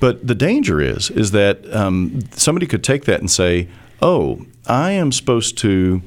[0.01, 3.69] But the danger is, is that um, somebody could take that and say,
[4.01, 6.03] oh, I am supposed to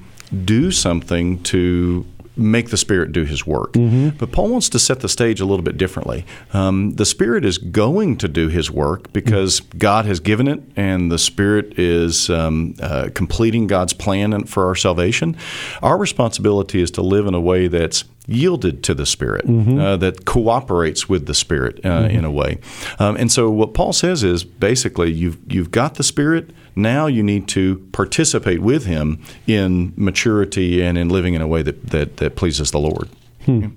[0.46, 3.74] do something to make the Spirit do His work.
[3.74, 6.26] But Paul wants to set the stage a little bit differently.
[6.54, 11.12] Um, the Spirit is going to do His work because God has given it, and
[11.12, 15.36] the Spirit is um, uh, completing God's plan for our salvation.
[15.82, 20.26] Our responsibility is to live in a way that's yielded to the Spirit, uh, that
[20.26, 22.60] cooperates with the Spirit uh, in a way.
[23.00, 26.52] Um, and so, what Paul says is basically, you've you've got the Spirit.
[26.76, 31.62] Now you need to participate with Him in maturity and in living in a way
[31.64, 33.10] that that, that pleases the Lord.
[33.46, 33.68] Hmm.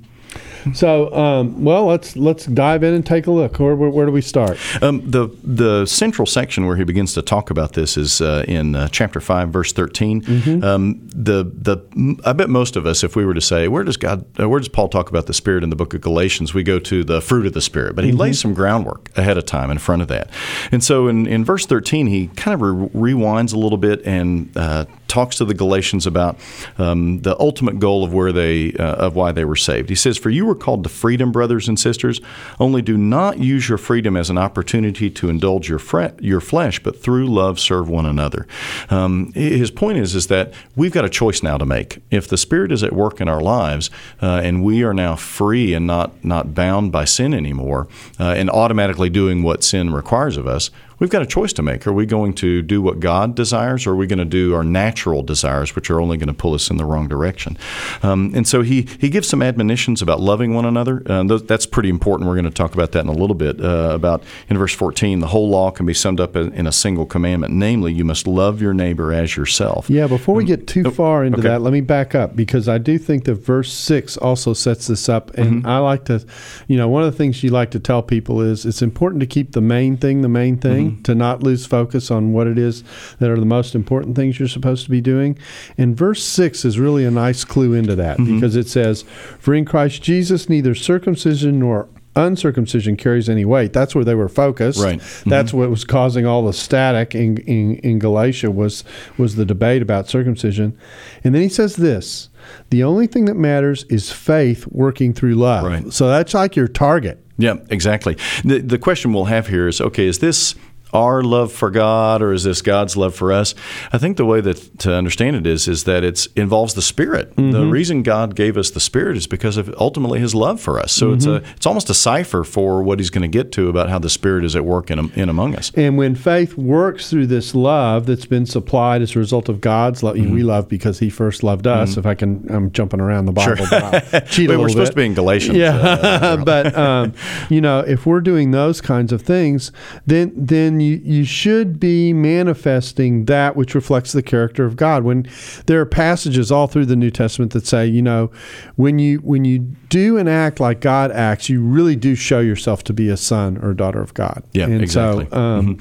[0.73, 3.59] So, um, well, let's let's dive in and take a look.
[3.59, 4.59] Where, where, where do we start?
[4.83, 8.75] Um, the the central section where he begins to talk about this is uh, in
[8.75, 13.25] uh, chapter five, verse 13 Um, the the I bet most of us, if we
[13.25, 15.71] were to say, where does God, uh, where does Paul talk about the Spirit in
[15.71, 16.55] the book of Galatians?
[16.55, 19.47] We go to the fruit of the Spirit, but he lays some groundwork ahead of
[19.47, 20.31] time in front of that.
[20.73, 24.51] And so in, in verse thirteen, he kind of re- rewinds a little bit and
[24.57, 26.39] uh, talks to the Galatians about
[26.79, 29.89] um, the ultimate goal of where they uh, of why they were saved.
[29.89, 32.21] He says, "For you were called to freedom, brothers and sisters.
[32.59, 36.83] Only do not use your freedom as an opportunity to indulge your fre- your flesh,
[36.83, 38.47] but through love serve one another."
[38.91, 42.03] Um, his point is is that we've got a choice now to make.
[42.11, 43.91] If the Spirit is at work in our lives,
[44.23, 47.87] uh, and we are now free and not not bound by sin anymore,
[48.19, 51.87] uh, and automatically doing what sin requires of us we've got a choice to make.
[51.87, 54.65] Are we going to do what God desires, or are we going to do our
[54.65, 57.57] natural desires, which are only going to pull us in the wrong direction?
[58.03, 61.03] Um, and so he he gives some admonitions about loving one another.
[61.07, 62.29] Uh, that's pretty important.
[62.29, 63.61] We're going to talk about that in a little bit.
[63.61, 66.73] Uh, about in verse 14, the whole law can be summed up in, in a
[66.73, 69.89] single commandment, namely, you must love your neighbor as yourself.
[69.89, 71.49] Yeah, before we get too far into okay.
[71.49, 75.09] that, let me back up because I do think that verse six also sets this
[75.09, 75.33] up.
[75.35, 76.25] And I like to,
[76.69, 79.27] you know, one of the things you like to tell people is it's important to
[79.27, 81.03] keep the main thing the main thing, Mm-hmm.
[81.03, 82.85] to not lose focus on what it is
[83.19, 85.39] that are the most important things you're supposed to be doing.
[85.79, 88.37] And verse six is really a nice clue into that mm-hmm.
[88.37, 89.05] because it says,
[89.39, 93.73] For in Christ Jesus, neither circumcision nor uncircumcision carries any weight.
[93.73, 94.83] That's where they were focused.
[94.83, 94.99] Right.
[94.99, 95.31] Mm-hmm.
[95.31, 98.85] That's what was causing all the static in, in, in Galatia was
[99.19, 100.79] was the debate about circumcision.
[101.23, 102.29] And then he says this
[102.71, 105.65] the only thing that matters is faith working through love.
[105.65, 105.93] Right.
[105.93, 107.21] So that's like your target.
[107.37, 108.17] Yeah, exactly.
[108.45, 110.55] The, the question we'll have here is okay, is this
[110.95, 113.55] our love for God or is this God's love for us?
[113.93, 117.35] I think the way that to understand it is is that it involves the Spirit.
[117.37, 120.93] The reason God gave us the Spirit is because of ultimately His love for us.
[120.93, 123.91] So it's a it's almost a cipher for what He's going to get to about
[123.91, 125.71] how the Spirit is at work in, in among us.
[125.75, 130.03] And when faith works through this love that's been supplied as a result of God's
[130.03, 130.33] love, Mm-hmm.
[130.33, 131.97] we love because He first loved us.
[131.97, 134.91] If I can, I'm jumping around the Bible, but cheat a Wait, little we're supposed
[134.91, 134.95] bit.
[134.95, 135.59] to be in Galatians.
[135.59, 137.13] Yeah, uh, but um,
[137.51, 139.73] you know, if we're doing those kinds of things,
[140.07, 145.03] then then you you should be manifesting that which reflects the character of God.
[145.05, 145.27] When
[145.67, 148.31] there are passages all through the New Testament that say, you know,
[148.77, 152.85] when you when you do and act like God acts, you really do show yourself
[152.85, 154.45] to be a son or daughter of God.
[154.53, 155.27] Yeah, and exactly.
[155.31, 155.79] So, um,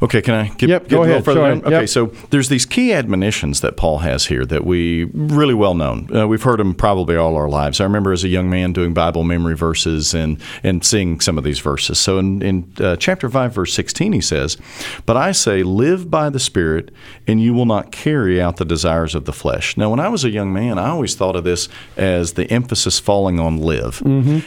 [0.00, 1.24] Okay, can I get, Yep, get go a little ahead.
[1.24, 1.58] further down?
[1.64, 1.88] Okay, Yep.
[1.88, 6.08] so there's these key admonitions that Paul has here that we really well known.
[6.14, 7.80] Uh, we've heard them probably all our lives.
[7.80, 11.42] I remember as a young man doing Bible memory verses and and seeing some of
[11.42, 11.98] these verses.
[11.98, 14.56] So in in uh, chapter five, verse sixteen, he says,
[15.04, 16.92] "But I say, live by the Spirit,
[17.26, 20.24] and you will not carry out the desires of the flesh." Now, when I was
[20.24, 24.00] a young man, I always thought of this as the emphasis falling on live.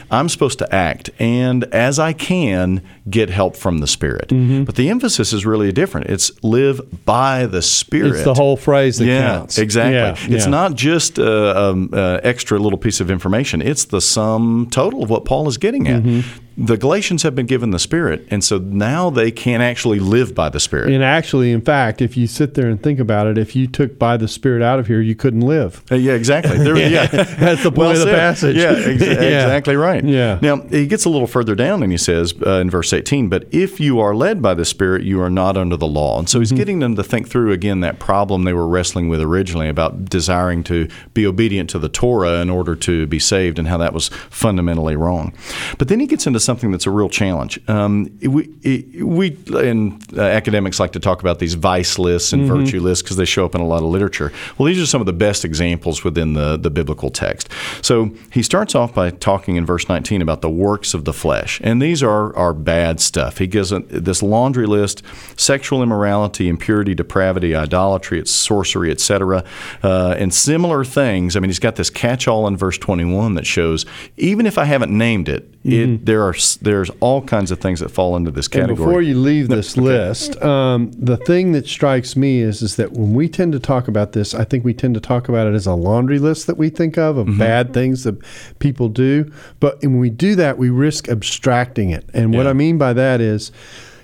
[0.10, 4.30] I'm supposed to act, and as I can, get help from the Spirit.
[4.66, 6.08] But the emphasis is really different.
[6.10, 8.12] It's live by the Spirit.
[8.14, 9.58] it's the whole phrase that yeah, counts.
[9.58, 9.94] exactly.
[9.96, 10.52] Yeah, It's yeah.
[10.52, 13.62] not just uh, um, uh, extra little piece of information.
[13.62, 16.04] It's the sum total of what Paul is getting at.
[16.04, 16.42] Mm-hmm.
[16.64, 20.50] The Galatians have been given the Spirit, and so now they can't actually live by
[20.50, 20.92] the Spirit.
[20.94, 23.98] And actually, in fact, if you sit there and think about it, if you took
[23.98, 25.82] by the Spirit out of here, you couldn't live.
[25.92, 26.58] Uh, yeah, exactly.
[26.58, 28.16] There, yeah, That's the point Well of the said.
[28.16, 28.56] passage.
[28.58, 29.12] Yeah, ex- Yeah.
[29.44, 30.04] exactly right.
[30.04, 30.38] Yeah.
[30.42, 33.48] Now he gets a little further down, and he says uh, in verse eighteen, "But
[33.52, 36.38] if you are led by the Spirit, you are not under the law." And so
[36.38, 36.42] Mm-hmm.
[36.42, 40.06] he's getting them to think through again that problem they were wrestling with originally about
[40.06, 43.94] desiring to be obedient to the Torah in order to be saved, and how that
[43.94, 45.34] was fundamentally wrong.
[45.78, 47.62] But then he gets into something that's a real challenge.
[47.70, 52.82] Um, we we and uh, academics like to talk about these vice lists and virtue
[52.82, 54.34] lists because they show up in a lot of literature.
[54.58, 57.48] Well, these are some of the best examples within the the biblical text.
[57.82, 61.62] So he starts off by talking in verse 19 about the works of the flesh,
[61.64, 63.38] and these are are bad stuff.
[63.38, 65.04] He gives a, this laundry list:
[65.38, 69.46] sexual immorality, impurity, depravity, idolatry, it's sorcery, etc.,
[69.84, 71.38] uh, and similar things.
[71.38, 73.86] I mean, he's got this catch-all in verse 21 that shows
[74.18, 77.80] even if I haven't named it, it there are are there's all kinds of things
[77.80, 78.76] that fall into this And category.
[78.86, 83.14] before you leave this list, um, the thing that strikes me is is that when
[83.14, 85.68] we tend to talk about this, I think we tend to talk about it as
[85.68, 88.18] a laundry list that we think of of bad things that
[88.60, 89.32] people do.
[89.60, 92.10] But when we do that, we risk abstracting it.
[92.14, 93.52] And what I mean by that is.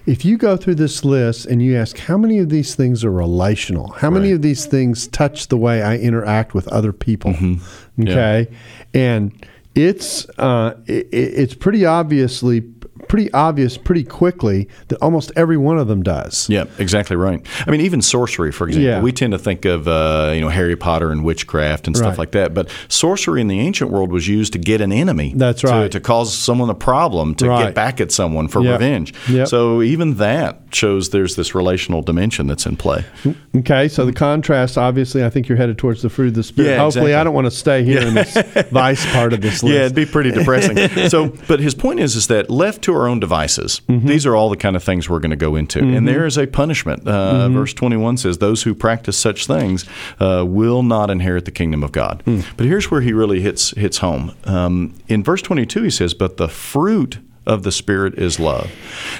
[0.05, 3.11] If you go through this list and you ask how many of these things are
[3.11, 4.35] relational, how many Right.
[4.35, 7.59] of these things touch the way I interact with other people, Yeah.
[7.99, 8.47] okay,
[8.93, 9.33] and
[9.77, 12.61] it's uh, it, it's pretty obviously
[13.07, 16.49] pretty obvious pretty quickly that almost every one of them does.
[16.49, 17.45] Yeah, exactly right.
[17.65, 19.01] I mean, even sorcery, for example, Yeah.
[19.01, 22.17] we tend to think of uh, you know Harry Potter and witchcraft and stuff Right.
[22.19, 22.53] like that.
[22.53, 25.33] But sorcery in the ancient world was used to get an enemy.
[25.35, 25.91] That's to- right.
[25.91, 27.65] To, cause someone a problem, to Right.
[27.65, 28.73] get back at someone for Yep.
[28.79, 29.13] revenge.
[29.29, 29.47] Yep.
[29.47, 33.03] So even that shows there's this relational dimension that's in play.
[33.55, 36.69] Okay, so the contrast, obviously, I think you're headed towards the fruit of the spirit.
[36.71, 37.15] Yeah, Hopefully, exactly.
[37.15, 38.37] I don't want to stay here in this
[38.71, 39.73] vice part of this list.
[39.73, 40.77] Yeah, it'd be pretty depressing.
[41.09, 44.07] so, but his point is, is that left to our own devices, Mm-hmm.
[44.07, 46.37] these are all the kind of things we're going to go into, and there is
[46.37, 47.07] a punishment.
[47.07, 47.53] Uh, Mm-hmm.
[47.53, 49.85] Verse twenty-one says, "Those who practice such things
[50.19, 52.41] uh, will not inherit the kingdom of God." Hmm.
[52.57, 54.31] But here's where he really hits hits home.
[54.45, 58.69] Um, in verse twenty-two, he says, "But the fruit." Of the Spirit is love.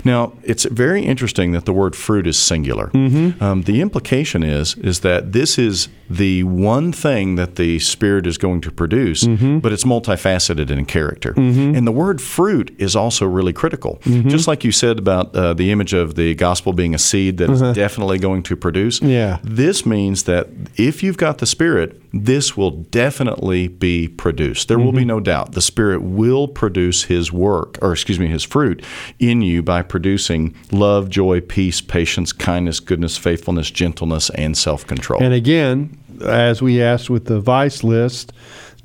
[0.04, 2.88] Now, it's very interesting that the word fruit is singular.
[2.94, 3.42] Mm-hmm.
[3.44, 8.38] Um, the implication is is that this is the one thing that the Spirit is
[8.38, 9.60] going to produce, Mm-hmm.
[9.60, 11.34] but it's multifaceted in character.
[11.38, 14.00] And the word fruit is also really critical.
[14.04, 14.30] Mm-hmm.
[14.30, 17.50] Just like you said about uh, the image of the gospel being a seed that
[17.50, 19.02] is definitely going to produce.
[19.02, 19.12] Uh-huh.
[19.12, 19.40] Yeah.
[19.44, 24.68] This means that if you've got the Spirit, this will definitely be produced.
[24.68, 25.08] There will be Mm-hmm.
[25.08, 25.52] no doubt.
[25.54, 28.84] The Spirit will produce His work, or excuse me, His fruit
[29.20, 35.22] in you by producing love, joy, peace, patience, kindness, goodness, faithfulness, gentleness, and self control.
[35.22, 38.34] And again, as we asked with the vice list,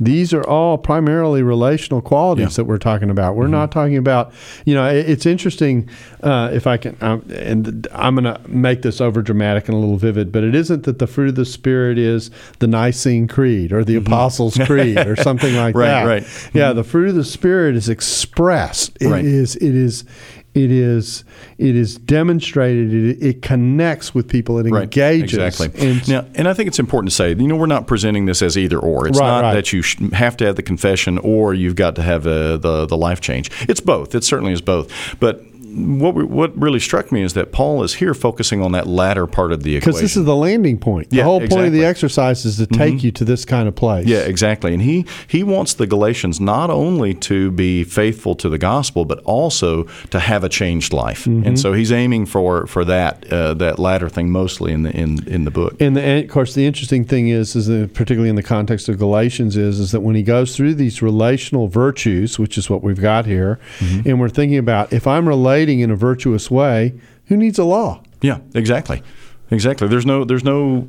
[0.00, 2.46] these are all primarily relational qualities Yeah.
[2.48, 2.54] Mm-hmm.
[2.56, 3.36] that we're talking about.
[3.36, 4.32] We're not talking about,
[4.64, 5.88] you know, it- it's interesting
[6.22, 9.78] uh, if I can, um, and I'm going to make this over dramatic and a
[9.80, 13.72] little vivid, but it isn't that the fruit of the Spirit is the Nicene Creed
[13.72, 15.78] or the Apostles' Creed or something like Mm-hmm.
[15.78, 16.04] Right, that.
[16.06, 16.22] right.
[16.22, 16.58] Mm-hmm.
[16.58, 18.96] Yeah, the fruit of the Spirit is expressed.
[19.00, 19.24] It Right.
[19.24, 19.56] is.
[19.56, 20.04] It is.
[20.54, 21.24] It is.
[21.56, 22.92] It is demonstrated.
[22.92, 24.58] It, it connects with people.
[24.58, 25.38] It Right, engages.
[25.38, 25.88] Exactly.
[25.88, 28.42] And now, and I think it's important to say, you know, we're not presenting this
[28.42, 29.08] as either or.
[29.08, 29.54] It's Right, not right.
[29.54, 32.84] that you sh- have to have the confession or you've got to have uh, the
[32.86, 33.50] the life change.
[33.68, 34.14] It's both.
[34.14, 34.92] It certainly is both.
[35.18, 35.42] But
[35.74, 39.26] what we, what really struck me is that Paul is here focusing on that latter
[39.26, 39.90] part of the equation.
[39.90, 41.10] because this is the landing point.
[41.10, 43.74] The Yeah, whole point of the exercise is to take you to this kind of
[43.74, 44.06] place.
[44.06, 44.72] Yeah, exactly.
[44.72, 49.18] And he he wants the Galatians not only to be faithful to the gospel, but
[49.24, 51.24] also to have a changed life.
[51.24, 51.46] Mm-hmm.
[51.46, 55.26] And so he's aiming for for that uh, that latter thing mostly in the in
[55.28, 55.76] in the book.
[55.80, 58.88] And, the, and of course, the interesting thing is, is that particularly in the context
[58.88, 62.82] of Galatians, is is that when he goes through these relational virtues, which is what
[62.82, 64.08] we've got here, Mm-hmm.
[64.08, 65.26] and we're thinking about if I'm
[65.62, 66.94] relating in a virtuous way,
[67.26, 68.02] who needs a law?
[68.20, 69.02] Yeah, exactly.
[69.50, 69.86] Exactly.
[69.88, 70.24] There's no.
[70.24, 70.88] There's no.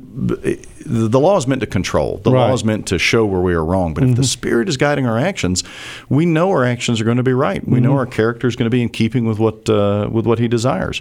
[0.86, 2.18] The the law is meant to control.
[2.22, 2.44] The law Right.
[2.46, 2.54] Mm-hmm.
[2.54, 3.94] is meant to show where we are wrong.
[3.94, 5.64] But if the Spirit is guiding our actions,
[6.08, 7.66] we know our actions are going to be right.
[7.66, 7.84] We Mm-hmm.
[7.84, 10.48] know our character is going to be in keeping with what uh, with what He
[10.48, 11.00] desires.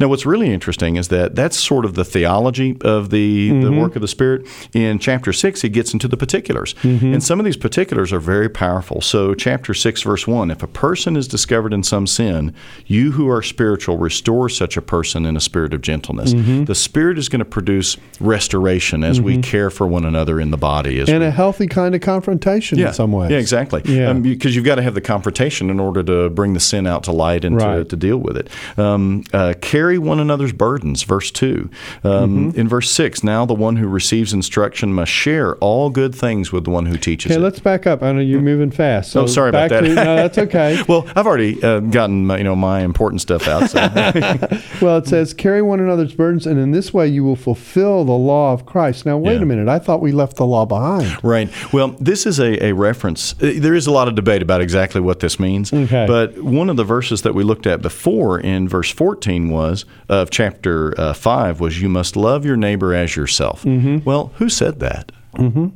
[0.00, 3.78] Now, what's really interesting is that that's sort of the theology of the the Mm-hmm.
[3.80, 4.46] work of the Spirit.
[4.74, 7.12] In chapter six, he gets into the particulars, Mm-hmm.
[7.14, 9.00] and some of these particulars are very powerful.
[9.00, 12.54] So, chapter six, verse one: If a person is discovered in some sin,
[12.86, 16.32] you who are spiritual restore such a person in a spirit of gentleness.
[16.34, 16.64] Mm-hmm.
[16.64, 20.56] The Spirit is going to produce restoration as we care for one another in the
[20.56, 20.98] body.
[21.00, 23.30] As And we, a healthy kind of confrontation yeah, in some ways.
[23.30, 23.82] Yeah, exactly.
[23.84, 24.12] Yeah.
[24.12, 27.12] Because you've got to have the confrontation in order to bring the sin out to
[27.12, 27.88] light and to, Right.
[27.88, 28.48] to deal with it.
[28.78, 31.70] Um, uh, carry one another's burdens, verse 2.
[32.04, 32.60] Um, Mm-hmm.
[32.60, 36.64] In verse 6, now the one who receives instruction must share all good things with
[36.64, 37.42] the one who teaches Okay, it.
[37.42, 38.02] let's back up.
[38.02, 39.12] I know you're moving fast.
[39.12, 39.80] So Oh, sorry about that.
[39.82, 40.82] To, no, that's okay.
[40.88, 43.70] well, I've already uh, gotten my, you know my important stuff out.
[43.70, 43.80] So.
[44.82, 48.12] Well, it says, carry one another's burdens, and in this way you will fulfill the
[48.12, 49.05] law of Christ.
[49.06, 49.42] Now, wait Yeah.
[49.42, 49.68] a minute.
[49.68, 51.16] I thought we left the law behind.
[51.24, 51.48] Right.
[51.72, 53.32] Well, this is a, a reference.
[53.40, 55.72] uh, There is a lot of debate about exactly what this means.
[55.72, 56.04] Okay.
[56.06, 60.30] But one of the verses that we looked at before in verse 14 was of
[60.30, 63.62] chapter uh, 5 was you must love your neighbor as yourself.
[63.62, 63.98] Mm-hmm.
[64.04, 65.12] Well, who said that?
[65.36, 65.68] Mm-hmm.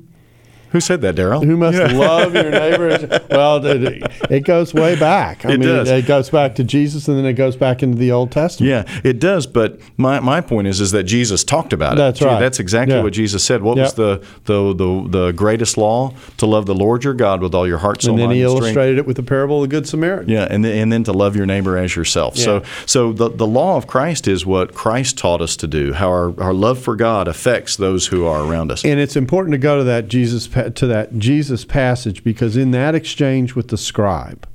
[0.73, 1.43] Who said that, Darrell?
[1.43, 3.21] Who must love your neighbor?
[3.31, 5.45] Well, it, it goes way back.
[5.45, 5.91] I It mean, does.
[5.91, 8.71] it goes back to Jesus, and then it goes back into the Old Testament.
[8.71, 9.47] Yeah, it does.
[9.47, 11.97] But my, my point is is that Jesus talked about it.
[11.97, 12.39] That's right.
[12.39, 13.03] That's exactly Yeah.
[13.03, 13.63] what Jesus said.
[13.63, 16.15] What was the, the the the greatest law?
[16.39, 18.43] To love the Lord your God with all your heart, soul, and then mind, he
[18.43, 20.29] illustrated it with the parable of the Good Samaritan.
[20.29, 22.37] Yeah, and then, and then to love your neighbor as yourself.
[22.37, 22.65] So Yeah.
[22.87, 25.93] so the the law of Christ is what Christ taught us to do.
[25.93, 28.85] How our, our love for God affects those who are around us.
[28.85, 32.95] And it's important to go to that Jesus to that Jesus passage because in that
[32.95, 34.49] exchange with the scribe,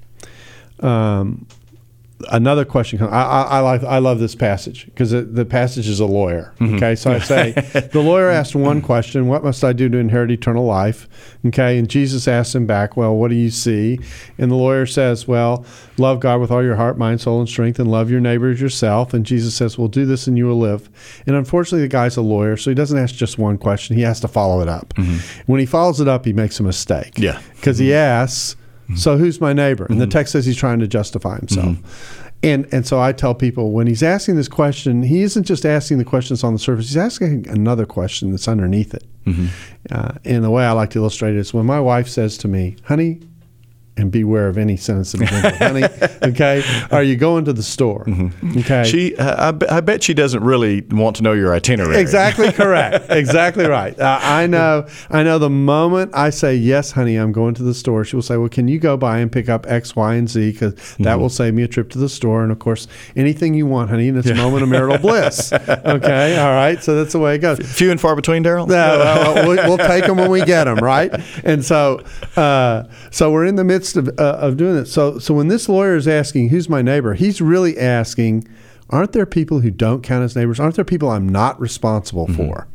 [0.79, 1.47] um,
[2.31, 3.11] another question comes.
[3.11, 6.53] I, I, I like I love this passage because the passage is a lawyer.
[6.59, 6.75] Mm-hmm.
[6.75, 7.51] Okay, so I say
[7.91, 11.07] the lawyer asked one question: "What must I do to inherit eternal life?"
[11.45, 13.99] Okay, and Jesus asks him back, "Well, what do you see?"
[14.37, 15.65] And the lawyer says, "Well,
[15.97, 18.61] love God with all your heart, mind, soul, and strength, and love your neighbor as
[18.61, 20.89] yourself." And Jesus says, "Well, do this, and you will live."
[21.27, 24.19] And unfortunately, the guy's a lawyer, so he doesn't ask just one question; he has
[24.21, 24.93] to follow it up.
[24.95, 25.51] Mm-hmm.
[25.51, 27.13] When he follows it up, he makes a mistake.
[27.17, 27.41] Yeah.
[27.55, 28.23] because he mm-hmm.
[28.23, 28.55] asks.
[28.85, 28.95] Mm-hmm.
[28.95, 29.85] So who's my neighbor?
[29.89, 30.11] And the mm-hmm.
[30.11, 31.77] text says he's trying to justify himself.
[31.77, 32.27] Mm-hmm.
[32.43, 35.97] And and so I tell people when he's asking this question, he isn't just asking
[35.97, 36.89] the questions on the surface.
[36.89, 39.03] He's asking another question that's underneath it.
[39.91, 42.47] Uh, and the way I like to illustrate it is when my wife says to
[42.47, 43.21] me, "Honey,"
[43.97, 45.13] and beware of any begins
[45.57, 45.83] "honey."
[46.23, 48.05] Okay, are you going to the store?
[48.57, 51.97] Okay, She, uh, I, be- I bet she doesn't really want to know your itinerary.
[51.97, 53.05] Exactly correct.
[53.09, 53.97] exactly right.
[53.99, 54.87] Uh, I know.
[55.09, 55.39] I know.
[55.39, 58.49] The moment I say yes, honey, I'm going to the store, she will say, "Well,
[58.49, 60.51] can you go by and pick up X, Y, and Z?
[60.51, 63.65] Because that will save me a trip to the store." And of course, anything you
[63.65, 65.51] want, honey, and it's a moment of marital bliss.
[65.85, 66.37] Okay.
[66.39, 66.81] All right.
[66.83, 67.59] So that's the way it goes.
[67.59, 68.65] Few and far between, Darrell.
[68.67, 71.11] No, well, we'll, we'll take them when we get them, right?
[71.43, 72.03] And so,
[72.35, 74.85] uh, so we're in the midst of, uh, of doing it.
[74.85, 78.47] So, so when this lawyer is asking, "Who's my neighbor?" He's really asking,
[78.89, 80.59] "Aren't there people who don't count as neighbors?
[80.59, 82.67] Aren't there people I'm not responsible for?"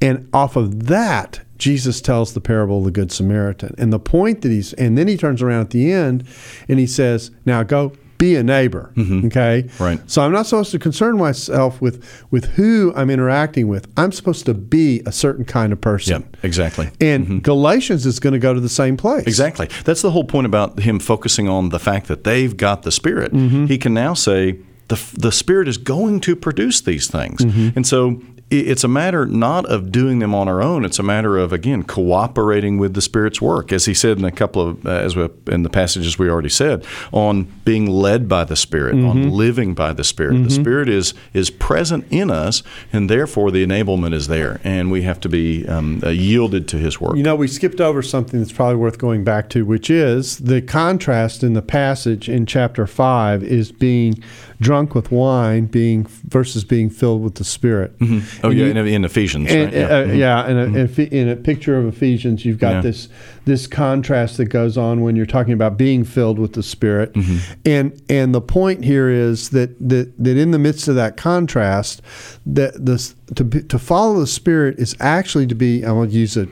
[0.00, 3.74] And off of that, Jesus tells the parable of the Good Samaritan.
[3.78, 6.24] And the point that he's, and then he turns around at the end,
[6.68, 9.68] and he says, "Now go." Be a neighbor, okay?
[9.78, 10.00] Right.
[10.10, 13.86] So I'm not supposed to concern myself with with who I'm interacting with.
[13.96, 16.22] I'm supposed to be a certain kind of person.
[16.22, 16.90] Yeah, exactly.
[17.00, 19.26] And Galatians is going to go to the same place.
[19.26, 19.68] Exactly.
[19.84, 23.32] That's the whole point about him focusing on the fact that they've got the Spirit.
[23.32, 23.66] Mm-hmm.
[23.66, 24.58] He can now say
[24.88, 27.70] the the Spirit is going to produce these things, Mm-hmm.
[27.76, 28.22] and so.
[28.60, 30.84] It's a matter not of doing them on our own.
[30.84, 34.32] It's a matter of again cooperating with the Spirit's work, as he said in a
[34.32, 38.44] couple of uh, as we, in the passages we already said, on being led by
[38.44, 39.08] the Spirit, Mm-hmm.
[39.08, 40.44] on living by the Spirit.
[40.44, 45.02] The Spirit is is present in us, and therefore the enablement is there, and we
[45.02, 47.16] have to be um, uh, yielded to His work.
[47.16, 50.60] You know, we skipped over something that's probably worth going back to, which is the
[50.62, 54.22] contrast in the passage in chapter five is being
[54.60, 57.92] drunk with wine, being versus being filled with the Spirit.
[58.44, 59.90] Oh yeah, you- in, in Ephesians, And, right?
[59.90, 62.80] uh, yeah, in, a, in, a, in a picture of Ephesians, you've got Yeah.
[62.82, 63.08] this
[63.46, 67.38] this contrast that goes on when you're talking about being filled with the Spirit, Mm-hmm.
[67.66, 72.00] and and the point here is that that, that in the midst of that contrast,
[72.46, 75.84] that this to to follow the Spirit is actually to be.
[75.84, 76.46] I will use a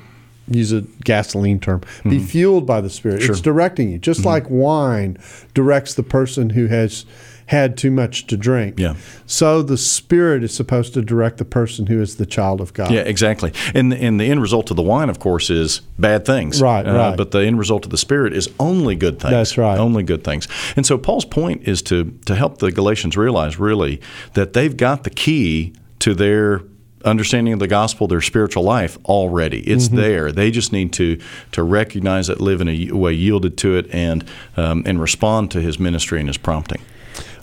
[0.48, 1.80] use a gasoline term.
[2.02, 3.22] Be fueled by the Spirit.
[3.22, 5.16] It's directing you, just like wine
[5.54, 7.06] directs the person who has
[7.46, 8.78] had too much to drink.
[8.78, 8.94] Yeah.
[9.26, 12.90] So the Spirit is supposed to direct the person who is the child of God.
[12.90, 13.52] Yeah, exactly.
[13.74, 16.60] And and the end result of the wine, of course, is bad things.
[16.62, 17.16] Right, Uh, right.
[17.16, 19.32] But the end result of the Spirit is only good things.
[19.32, 19.78] That's right.
[19.78, 20.48] Only good things.
[20.76, 24.00] And so Paul's point is to to help the Galatians realize really
[24.34, 26.62] that they've got the key to their
[27.04, 29.58] understanding of the gospel, their spiritual life already.
[29.68, 29.96] It's Mm-hmm.
[29.96, 30.32] there.
[30.32, 31.18] They just need to
[31.50, 34.24] to recognize it, live in a way yielded to it, and
[34.56, 36.80] um, and respond to his ministry and his prompting.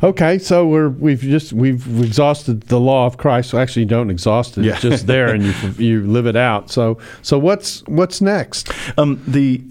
[0.01, 3.49] Okay, so we're we've just we've exhausted the law of Christ.
[3.49, 6.71] So actually, you don't exhaust it; it's just there, and you you live it out.
[6.71, 8.71] So so what's what's next?
[8.97, 9.61] Um, the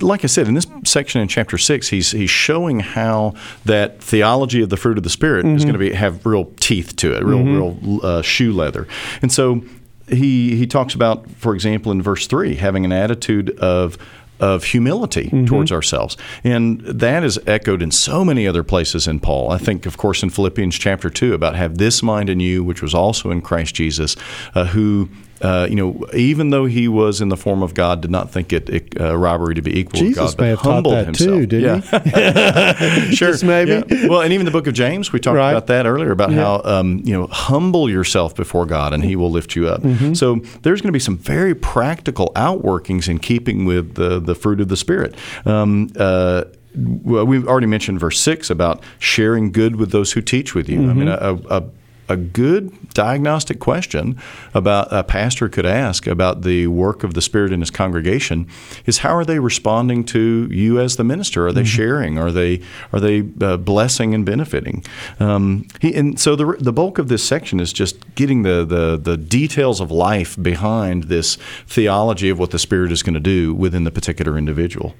[0.00, 4.60] like I said in this section in chapter six, he's he's showing how that theology
[4.62, 7.22] of the fruit of the spirit is going to be have real teeth to it,
[7.22, 8.88] real real uh, shoe leather,
[9.22, 9.62] and so
[10.08, 13.96] he he talks about, for example, in verse three, having an attitude of
[14.40, 16.16] of humility towards ourselves.
[16.42, 19.50] And that is echoed in so many other places in Paul.
[19.50, 22.82] I think, of course, in Philippians chapter 2 about have this mind in you, which
[22.82, 24.16] was also in Christ Jesus,
[24.54, 25.08] uh, who.
[25.42, 28.52] Uh, you know, even though he was in the form of God, did not think
[28.52, 30.94] it, it uh, robbery to be equal Jesus to God, may but have taught humbled
[30.94, 31.30] that himself.
[31.40, 31.90] too, didn't he?
[33.16, 33.70] sure, Just maybe.
[33.88, 34.06] yeah.
[34.08, 35.50] Well, and even the book of James, we talked Right.
[35.50, 39.30] about that earlier about how um, you know humble yourself before God, and He will
[39.30, 39.82] lift you up.
[39.82, 40.14] Mm-hmm.
[40.14, 44.60] So there's going to be some very practical outworkings in keeping with the the fruit
[44.60, 45.14] of the Spirit.
[45.46, 50.54] Um, uh, well, we've already mentioned verse six about sharing good with those who teach
[50.54, 50.78] with you.
[50.88, 51.46] I mean, Mm-hmm.
[51.52, 51.64] a, a
[52.10, 54.20] a good diagnostic question
[54.52, 58.48] about a pastor could ask about the work of the Spirit in his congregation
[58.84, 61.46] is how are they responding to you as the minister?
[61.46, 62.18] Are they sharing?
[62.18, 62.60] Are they
[62.92, 64.84] are they uh, blessing and benefiting?
[65.20, 68.96] Um, he, and so the the bulk of this section is just getting the, the
[68.96, 71.36] the details of life behind this
[71.66, 74.94] theology of what the Spirit is going to do within the particular individual.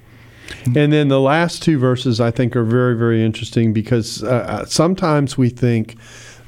[0.75, 4.65] And then the last two verses I think are very, very interesting because uh, uh,
[4.65, 5.95] sometimes we think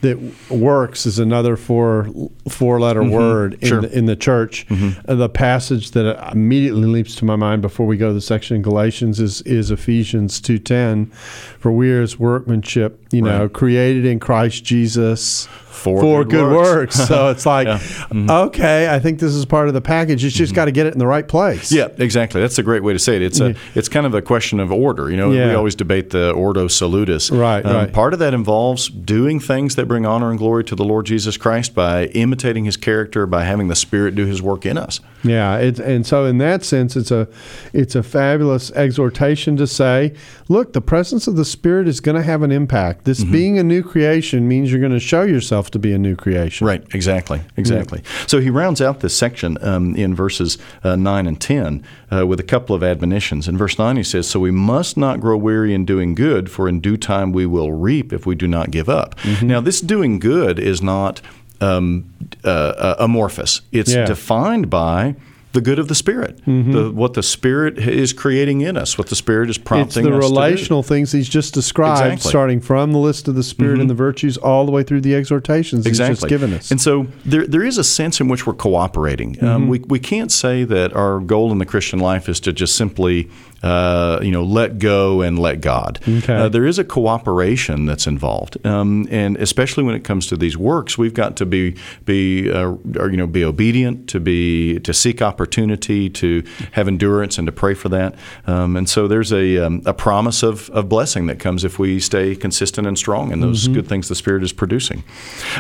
[0.04, 2.08] that works is another four
[2.48, 3.68] four letter word in, Mm-hmm.
[3.68, 3.82] Sure.
[3.82, 3.92] Mm-hmm.
[3.92, 4.66] the, in the church.
[5.08, 8.56] Uh, the passage that immediately leaps to my mind before we go to the section
[8.56, 11.08] in Galatians is is Ephesians two ten,
[11.60, 15.48] for we are His workmanship, you know, created in Christ Jesus.
[15.74, 16.98] For good, good works.
[16.98, 17.08] works.
[17.08, 17.78] so it's like, Yeah.
[17.78, 18.30] Mm-hmm.
[18.30, 20.24] okay, I think this is part of the package.
[20.24, 21.72] It's just got to get it in the right place.
[21.72, 22.42] Yeah, exactly.
[22.42, 23.22] That's a great way to say it.
[23.24, 25.10] It's a it's kind of a question of order.
[25.10, 27.32] You know, we always debate the Ordo Salutis.
[27.32, 27.92] Right, right.
[27.92, 31.38] Part of that involves doing things that bring honor and glory to the Lord Jesus
[31.38, 35.00] Christ by imitating His character, by having the Spirit do His work in us.
[35.24, 37.28] Yeah, it's, and so in that sense, it's a
[37.72, 40.14] it's a fabulous exhortation to say,
[40.50, 43.06] look, the presence of the Spirit is going to have an impact.
[43.06, 43.32] This Mm-hmm.
[43.32, 46.66] being a new creation means you're going to show yourself to be a new creation.
[46.68, 48.02] Right, exactly, exactly.
[48.28, 52.40] So he rounds out this section um, in verses uh, 9 and 10 uh, with
[52.40, 53.48] a couple of admonitions.
[53.48, 56.68] In verse 9, he says, So we must not grow weary in doing good, for
[56.70, 59.16] in due time we will reap if we do not give up.
[59.42, 61.22] Now, this doing good is not
[61.62, 62.10] um,
[62.44, 64.06] uh, uh, amorphous, it's Yeah.
[64.06, 65.16] defined by
[65.54, 69.16] the good of the Spirit, the, what the Spirit is creating in us, what the
[69.16, 70.34] Spirit is It's prompting the us to do.
[70.36, 72.18] relational things he's just described, Exactly.
[72.18, 72.30] Mm-hmm.
[72.30, 75.14] starting from the list of the Spirit and the virtues all the way through the
[75.16, 76.72] exhortations he's just given us.
[76.72, 79.36] And so there, there is a sense in which we're cooperating.
[79.36, 79.46] Mm-hmm.
[79.46, 82.76] Um, we, we can't say that our goal in the Christian life is to just
[82.76, 83.30] simply,
[83.64, 86.00] uh, you know, let go and let God.
[86.08, 86.34] Okay.
[86.34, 90.58] Uh, there is a cooperation that's involved, um, and especially when it comes to these
[90.58, 94.94] works, we've got to be be uh, or, you know be obedient, to be to
[94.94, 96.44] seek opportunity, to
[96.74, 98.16] have endurance, and to pray for that.
[98.48, 102.00] Um, and so there's a, um, a promise of, of blessing that comes if we
[102.00, 105.04] stay consistent and strong in those good things the Spirit is producing.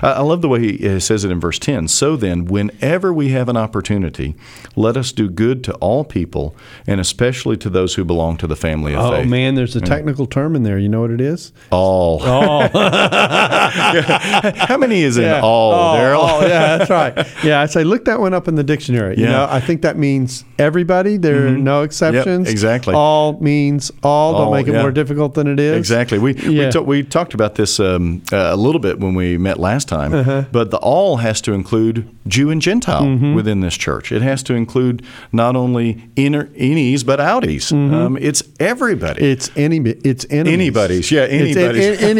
[0.01, 1.87] I love the way he says it in verse 10.
[1.87, 4.35] So then, whenever we have an opportunity,
[4.75, 8.55] let us do good to all people, and especially to those who belong to the
[8.55, 9.25] family of oh faith.
[9.25, 10.77] Oh man, there's a technical term in there.
[10.77, 11.51] You know what it is?
[11.71, 12.19] All.
[12.23, 12.67] Oh,
[13.63, 16.21] How many is in all, oh, Darrell?
[16.23, 17.27] oh, yeah, that's right.
[17.43, 19.17] Yeah, I say look that one up in the dictionary.
[19.17, 19.31] You Yeah.
[19.31, 21.17] know, I think that means everybody.
[21.17, 22.49] There are no exceptions.
[22.49, 22.93] exactly.
[22.93, 24.33] All means all.
[24.33, 24.81] Don't make it yeah.
[24.81, 25.77] more difficult than it is.
[25.77, 26.19] Exactly.
[26.19, 26.65] We Yeah.
[26.67, 29.87] we, ta- we talked about this um, uh, a little bit when we met last
[29.87, 30.43] time, Uh-huh.
[30.51, 33.33] but the all has to include Jew and Gentile Mm-hmm.
[33.35, 34.11] within this church.
[34.11, 37.71] It has to include not only inner innies but outies.
[37.91, 39.21] Um, it's everybody.
[39.21, 39.31] Mm-hmm.
[39.31, 39.77] It's any.
[40.03, 40.53] It's enemies.
[40.53, 42.01] Anybody's, yeah, anybody's.
[42.01, 42.19] an-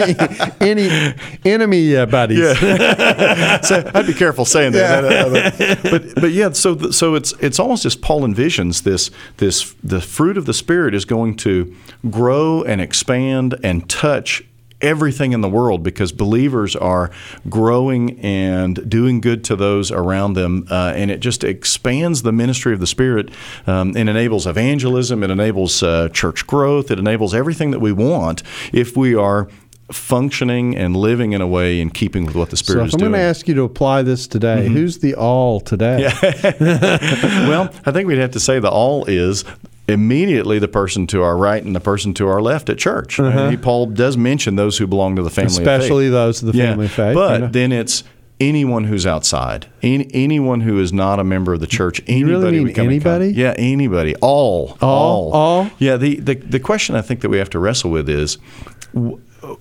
[0.61, 2.59] any, any enemy uh, buddies.
[2.59, 5.03] so I'd be careful saying that.
[5.05, 10.01] Uh, but, but yeah, so so it's it's almost as Paul envisions this this the
[10.01, 11.75] fruit of the spirit is going to
[12.09, 14.43] grow and expand and touch
[14.83, 17.09] everything in the world because believers are
[17.49, 22.73] growing and doing good to those around them uh, and it just expands the ministry
[22.73, 23.29] of the spirit.
[23.65, 25.23] Um, and enables evangelism.
[25.23, 26.91] It enables uh, church growth.
[26.91, 29.47] It enables everything that we want if we are
[29.91, 32.99] functioning and living in a way in keeping with what the spirit So is I'm
[32.99, 36.09] going to ask you to apply this today, who's the all today?
[36.61, 39.43] well, I think we'd have to say the all is
[39.87, 43.19] immediately the person to our right and the person to our left at church.
[43.19, 46.57] Uh, he- Paul does mention those who belong to the family Especially those of the
[46.57, 47.13] yeah, family of faith.
[47.15, 47.47] But you know?
[47.51, 48.03] then it's
[48.39, 52.35] anyone who's outside, any, anyone who is not a member of the church, You really
[52.47, 53.33] anybody mean we come in con- anybody?
[53.39, 55.31] yeah, anybody, all, All?
[55.33, 55.69] All?
[55.79, 58.37] Yeah, the, the the question I think that we have to wrestle with is.
[58.93, 59.19] w-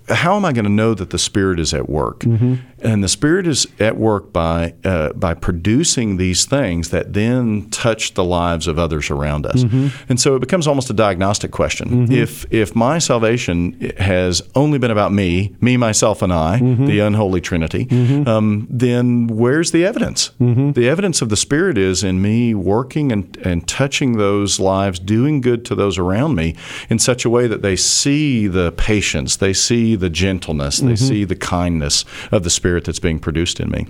[0.08, 2.20] How am I going to know that the Spirit is at work?
[2.20, 2.54] Mm-hmm.
[2.84, 8.14] And the Spirit is at work by uh, by producing these things that then touch
[8.14, 9.62] the lives of others around us.
[9.64, 9.88] Mm-hmm.
[10.08, 12.10] And so it becomes almost a diagnostic question.
[12.12, 16.86] If if my salvation has only been about me, me, myself, and I, Mm-hmm.
[16.86, 17.86] the unholy Trinity,
[18.26, 20.30] um, then where's the evidence?
[20.40, 20.72] Mm-hmm.
[20.72, 25.40] The evidence of the Spirit is in me working and, and touching those lives, doing
[25.40, 26.54] good to those around me
[26.90, 31.08] in such a way that they see the patience, they see the gentleness, they Mm-hmm.
[31.08, 33.86] see the kindness of the Spirit that's being produced in me.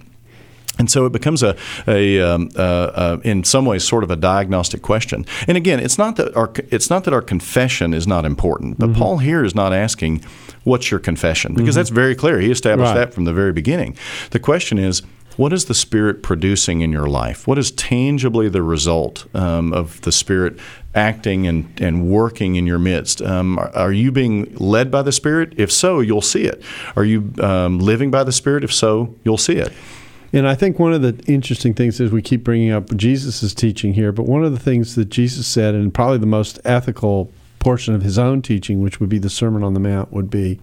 [0.78, 1.54] And so it becomes a,
[1.86, 5.26] a, um, uh, uh, in some ways, sort of a diagnostic question.
[5.46, 8.92] And again, it's not that our it's not that our confession is not important, Mm-hmm.
[8.92, 10.24] but Paul here is not asking,
[10.64, 12.40] "What's your confession?" Because that's very clear.
[12.40, 13.00] He established Right.
[13.06, 13.96] that from the very beginning.
[14.30, 15.02] The question is.
[15.38, 17.46] What is the Spirit producing in your life?
[17.48, 20.58] What is tangibly the result um, of the Spirit
[20.94, 23.22] acting and, and working in your midst?
[23.22, 25.54] Um, are, are you being led by the Spirit?
[25.56, 26.62] If so, you'll see it.
[26.96, 28.64] Are you um, living by the Spirit?
[28.64, 29.72] If so, you'll see it.
[30.32, 33.92] And I think one of the interesting things is we keep bringing up Jesus' teaching
[33.92, 37.94] here, but one of the things that Jesus said, and probably the most ethical portion
[37.94, 40.58] of his own teaching, which would be the Sermon on the Mount, would be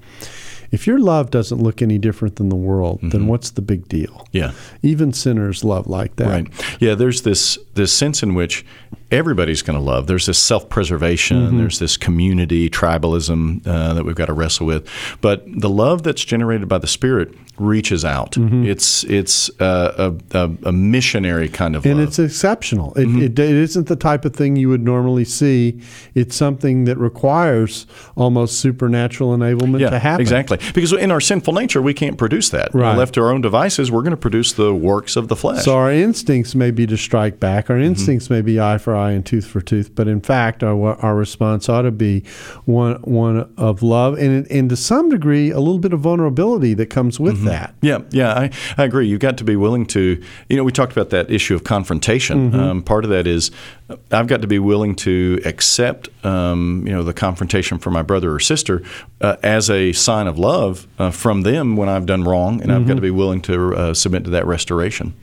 [0.71, 4.27] if your love doesn't look any different than the world, then what's the big deal?
[4.31, 4.51] Yeah.
[4.83, 6.27] Even sinners love like that.
[6.27, 6.77] Right.
[6.79, 6.95] Yeah.
[6.95, 8.65] There's this this sense in which
[9.11, 10.07] everybody's going to love.
[10.07, 11.57] There's this self preservation, Mm-hmm.
[11.57, 14.87] there's this community, tribalism uh, that we've got to wrestle with.
[15.21, 18.31] But the love that's generated by the Spirit reaches out.
[18.33, 18.65] Mm-hmm.
[18.65, 21.91] It's it's uh, a, a, missionary kind of love.
[21.91, 22.07] and love.
[22.09, 22.93] it's exceptional.
[22.93, 23.21] It, Mm-hmm.
[23.23, 25.81] it, it isn't the type of thing you would normally see.
[26.15, 27.85] It's something that requires
[28.15, 30.21] almost supernatural enablement yeah, to happen.
[30.21, 30.57] exactly.
[30.73, 32.73] Because in our sinful nature, we can't produce that.
[32.73, 32.95] Right.
[32.95, 35.63] left to our own devices, we're going to produce the works of the flesh.
[35.65, 37.65] So our instincts may be to strike back.
[37.65, 37.73] Mm-hmm.
[37.73, 39.95] Our instincts may be eye for eye and tooth for tooth.
[39.95, 42.23] But in fact, our our response ought to be
[42.65, 46.87] one one of love and and to some degree a little bit of vulnerability that
[46.87, 47.73] comes with that.
[47.81, 49.07] Yeah, yeah, I, I agree.
[49.07, 52.51] You've got to be willing to, you know, we talked about that issue of confrontation.
[52.51, 52.59] Mm-hmm.
[52.59, 53.51] Um, part of that is
[53.89, 58.03] uh, I've got to be willing to accept, um, you know, the confrontation from my
[58.03, 58.81] brother or sister
[59.21, 62.87] uh, as a sign of love uh, from them when I've done wrong, and I've
[62.87, 65.13] got to be willing to uh, submit to that restoration.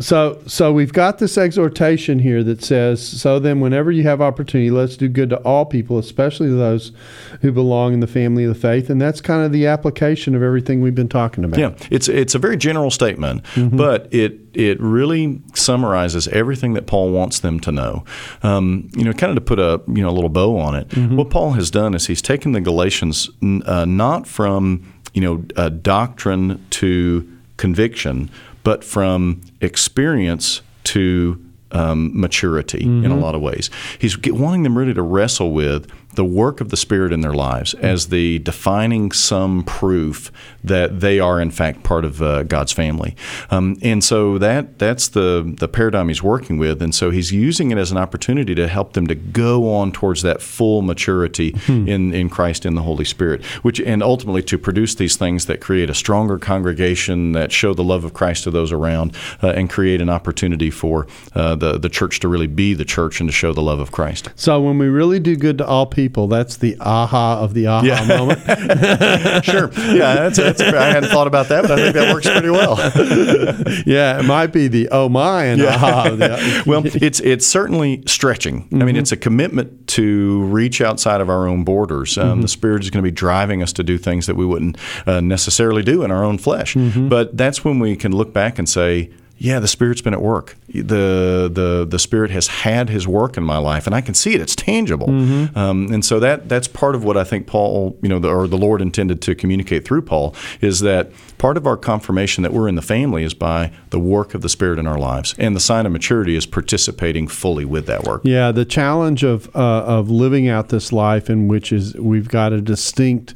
[0.00, 4.70] So, so we've got this exhortation here that says, "So then, whenever you have opportunity,
[4.70, 6.92] let's do good to all people, especially those
[7.40, 10.42] who belong in the family of the faith." And that's kind of the application of
[10.42, 11.58] everything we've been talking about.
[11.58, 13.42] Yeah, it's it's a very general statement,
[13.72, 18.04] but it it really summarizes everything that Paul wants them to know.
[18.42, 20.96] Um, you know, kind of to put a you know a little bow on it.
[20.96, 25.44] What Paul has done is he's taken the Galatians n- uh, not from you know
[25.56, 28.30] uh, doctrine to conviction,
[28.66, 31.40] but from experience to
[31.70, 33.70] um, maturity in a lot of ways.
[33.96, 37.74] He's wanting them really to wrestle with the work of the Spirit in their lives
[37.74, 40.32] as the defining some proof
[40.64, 43.14] that they are in fact part of uh, God's family.
[43.50, 47.70] Um, and so that that's the the paradigm he's working with, and so he's using
[47.70, 52.12] it as an opportunity to help them to go on towards that full maturity in
[52.12, 55.90] in Christ in the Holy Spirit, which and ultimately to produce these things that create
[55.90, 60.00] a stronger congregation that show the love of Christ to those around, uh, and create
[60.00, 63.52] an opportunity for uh, the the church to really be the church and to show
[63.52, 64.30] the love of Christ.
[64.34, 67.84] So when we really do good to all people, that's the aha of the aha
[67.84, 68.04] Yeah.
[68.06, 68.40] moment.
[69.44, 69.70] sure.
[69.94, 72.76] Yeah, that's, that's I hadn't thought about that, but I think that works pretty well.
[73.86, 76.08] yeah, it might be the oh my and aha.
[76.08, 78.68] Of the, well, it's it's certainly stretching.
[78.72, 82.16] I mean, it's a commitment to reach outside of our own borders.
[82.18, 84.76] Um, The Spirit is going to be driving us to do things that we wouldn't
[85.06, 86.74] uh, necessarily do in our own flesh.
[86.76, 89.10] But that's when we can look back and say.
[89.38, 90.56] Yeah, the Spirit's been at work.
[90.68, 94.34] The the the Spirit has had His work in my life, and I can see
[94.34, 94.40] it.
[94.40, 98.18] It's tangible, um, and so that that's part of what I think Paul, you know,
[98.18, 102.42] the, or the Lord intended to communicate through Paul is that part of our confirmation
[102.42, 105.34] that we're in the family is by the work of the Spirit in our lives,
[105.38, 108.22] and the sign of maturity is participating fully with that work.
[108.24, 112.52] Yeah, the challenge of uh, of living out this life in which is we've got
[112.52, 113.34] a distinct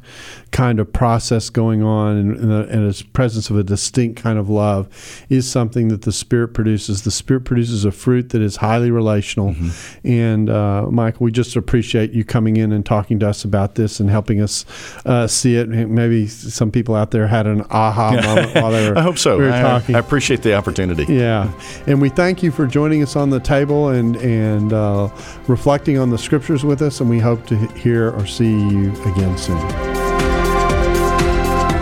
[0.51, 4.37] kind of process going on and, and, the, and a presence of a distinct kind
[4.37, 4.87] of love
[5.29, 7.03] is something that the Spirit produces.
[7.03, 9.55] The Spirit produces a fruit that is highly relational.
[10.03, 13.99] And uh, Michael, we just appreciate you coming in and talking to us about this
[13.99, 14.65] and helping us
[15.05, 15.69] uh, see it.
[15.69, 18.97] Maybe some people out there had an aha moment while they were.
[18.97, 19.37] I hope so.
[19.37, 19.95] We were I, talking.
[19.95, 21.05] I appreciate the opportunity.
[21.11, 21.51] Yeah,
[21.87, 25.09] and we thank you for joining us on the table and and uh,
[25.47, 26.99] reflecting on the scriptures with us.
[26.99, 29.90] And we hope to hear or see you again soon.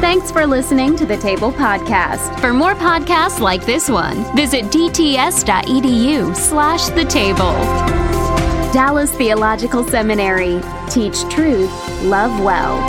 [0.09, 2.39] Thanks for listening to the Table Podcast.
[2.39, 7.53] For more podcasts like this one, visit dts.edu slash the table.
[8.73, 10.63] Dallas Theological Seminary.
[10.89, 11.69] Teach truth,
[12.01, 12.79] love well.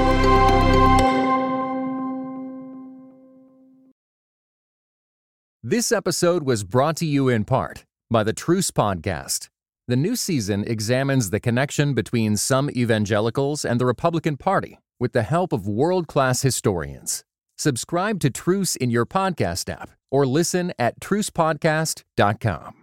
[5.62, 9.50] This episode was brought to you in part by the Truce Podcast.
[9.88, 15.22] The new season examines the connection between some evangelicals and the Republican Party with the
[15.22, 17.24] help of world class historians.
[17.58, 22.79] Subscribe to Truce in your podcast app or listen at trucepodcast.com.